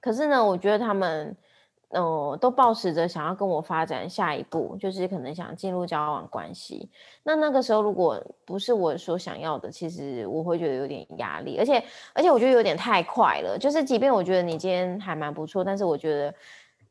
[0.00, 1.36] 可是呢，我觉得他们。
[1.94, 6.88] 呃，都抱持着想要跟我发展下一步，就是可能想进入交往关系。
[7.22, 11.84] 那那个时候如果不是我所想要的，其实我会觉得有点压力，而且
[12.14, 13.58] 而且我觉得有点太快了。
[13.58, 16.34] 就是即便我觉得你今天还蛮不错，但是我觉得，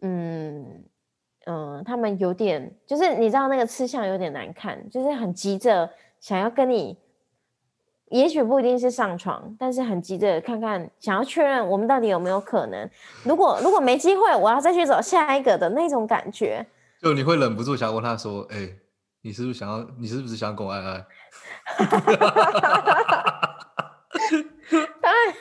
[0.01, 0.83] 嗯
[1.45, 5.89] 嗯、呃他们有点就是你知道那个吃相有点难看，就是很急着
[6.19, 6.95] 想要跟你。
[8.11, 12.89] 也许不一定是上床，但是很急着看看，想要确认我们到底有没有可能。
[13.23, 16.65] 如果如果没机会，我要再去找下一个的那种感觉。
[17.01, 18.69] 就你会忍不住想要问他说：“哎，
[19.21, 19.87] 你是不是想要？
[19.97, 21.05] 你是不是想要跟我爱爱
[25.01, 25.33] 当然，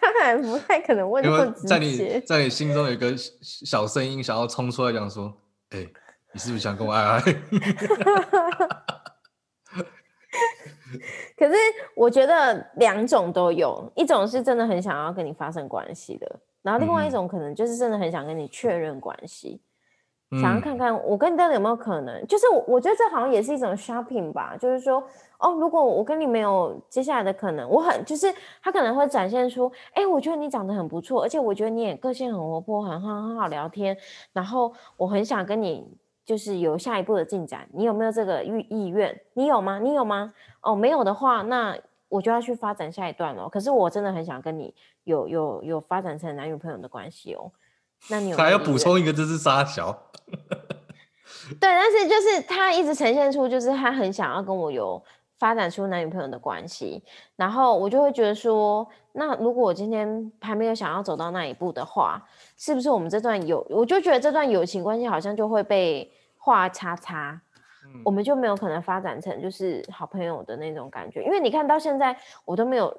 [0.00, 2.20] 当然不太可能？”问因那么直为在你接。
[2.20, 3.32] 在你心中有一个小
[3.64, 5.34] 小声音想要冲出来讲说
[5.70, 5.86] ：“哎，
[6.32, 7.20] 你是不是想跟我爱爱？”
[11.40, 11.54] 可是
[11.96, 16.30] 我觉得两种都有，一种是真的很想要跟你发生关系的，
[16.60, 19.58] 然后另外一嗯种可能就是真的很想跟你确认关系，
[20.32, 22.26] 想要嗯看看我跟你到底有没有可能。
[22.26, 25.02] 就是我我觉得这好像也是一种 shopping 吧，就是说
[25.38, 28.30] 哦，如果我跟你没有接下来的可能，我很就是
[28.62, 33.96] 他可能会展现出，哎，我觉得你长得很不错，而且我觉得你也个性很活泼，很很很好聊天，
[34.34, 35.88] 然后我很想跟你
[36.24, 39.20] 就是有下一步的进展，你有没有这个意意愿？
[39.34, 39.78] 你有吗？
[39.78, 40.32] 你有吗？
[40.60, 41.76] 哦，没有的话，那
[42.08, 43.48] 我就要去发展下一段了。
[43.48, 47.50] 可是我真的很想跟你有有有发展成男女朋友的关系哦。
[48.08, 50.10] 那你还要补充一个，这是沙小。
[51.58, 55.02] 对，但是就是他一直呈现出，就是他很想要跟我有
[55.38, 57.02] 发展出男女朋友的关系，
[57.36, 62.22] 然后我就会觉得说，那如果我今天还没有想要走到那一步的话，
[62.60, 67.40] 是不是我们这段友，我就觉得这段友情关系好像就会被画叉叉，
[68.04, 72.94] 我们就没有可能发展成就是好朋友的那种感觉，因为你看到现在我都没有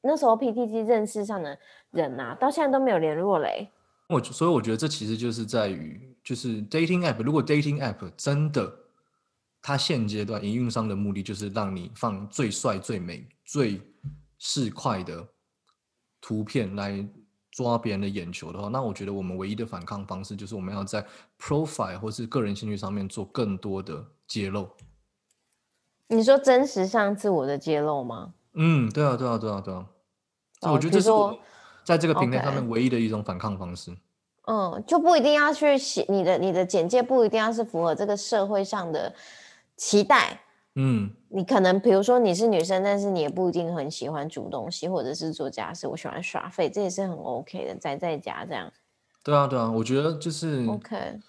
[0.00, 1.58] 那时候 PTT 认识上的
[1.90, 3.68] 人啊，到现在都没有联络嘞。
[4.08, 7.22] 我所以我觉得这其实就是在于，就是 dating app。
[7.22, 8.74] 如果 dating app 真的，
[9.60, 13.78] 它现阶段营运商的目的就是让你放最帅、最美、最
[14.38, 15.28] 市侩的
[16.18, 17.06] 图片来
[17.52, 21.06] 抓别人的眼球的话，那我觉得我们唯一的反抗方式就是我们要在
[21.38, 24.68] profile 或是个人兴趣上面做更多的揭露。
[26.08, 28.34] 你说真实上自我的揭露吗？
[28.54, 29.86] 嗯，对啊，对啊，对啊，对啊。
[30.62, 31.38] 我觉得这是我。
[31.84, 33.90] 在这个平台上面，唯一的一种反抗方式，
[34.46, 39.12] 嗯，就不一定要去写你的你的简介，不一定要是符合这个社会上的
[39.76, 40.40] 期待，
[40.74, 48.72] 嗯，你可能比如说你是女生，但是你也不一定很喜欢煮东西或者是做家事，我喜欢耍废，这也是很 OK 的，宅在家这样。
[49.22, 51.20] 对啊，对啊，我觉得就是 OK，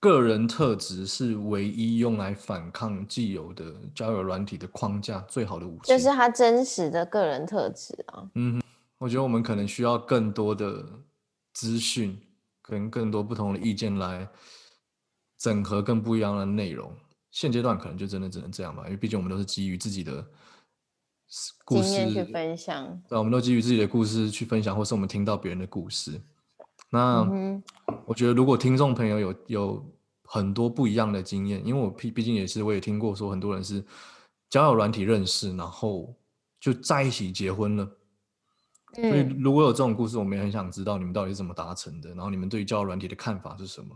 [0.00, 8.60] 个人特质是唯一用来反抗既有的交友软体的框架最好的武器，就是他真实的个人特质啊，嗯。
[9.00, 10.84] 我觉得我们可能需要更多的
[11.52, 12.20] 资讯，
[12.60, 14.28] 跟更多不同的意见来
[15.38, 16.92] 整合更不一样的内容。
[17.30, 20.26] 现阶段可能就真的只能这样吧，因为毕竟我们都是基于自己的
[21.64, 23.02] 故事去分享。
[23.08, 26.20] 对，我们都基于自己的故事去分享，或是我们听到别人的故事。
[26.90, 27.20] 那
[28.06, 29.86] 我觉得，如果听众朋友有有
[30.24, 33.84] 很多不一样的经验，因为我毕毕竟也是，我也听过说很多人是
[34.48, 36.14] 交友软体认识，然后
[36.58, 37.84] 就在一起结婚了。
[38.94, 43.94] 所以，如果有这种故事，我们也很想知道你们到底是怎么达成的，然后你们对于交友软体的看法是什么？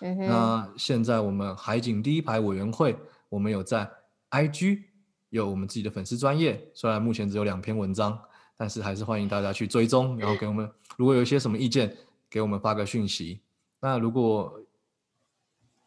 [0.00, 2.96] 那现在我们海景第一排委员会，
[3.28, 3.90] 我们有在
[4.30, 4.82] IG
[5.28, 8.18] 有我们自己的粉丝专业，虽然目前只有两篇文章，
[8.56, 11.96] 但是还是欢迎大家去追踪，然后给我们如果有一些什么意见，
[12.28, 13.40] 给我们发个讯息。
[13.80, 14.60] 那如果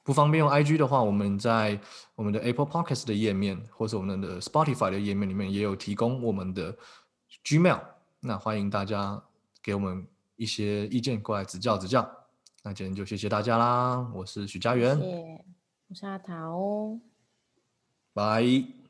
[0.03, 1.79] 不方便用 IG 的话，我们在
[2.15, 6.75] 我们的 Apple Podcast 的页面，或是我们的 Spotify 的页面里面，也有提供我们的
[7.45, 7.79] Gmail。
[8.19, 9.21] 那欢迎大家
[9.61, 10.05] 给我们
[10.35, 12.09] 一些意见过来指教指教。
[12.65, 16.97] 那今天就谢谢大家啦，我是许家园，我是阿桃，
[18.13, 18.82] 拜。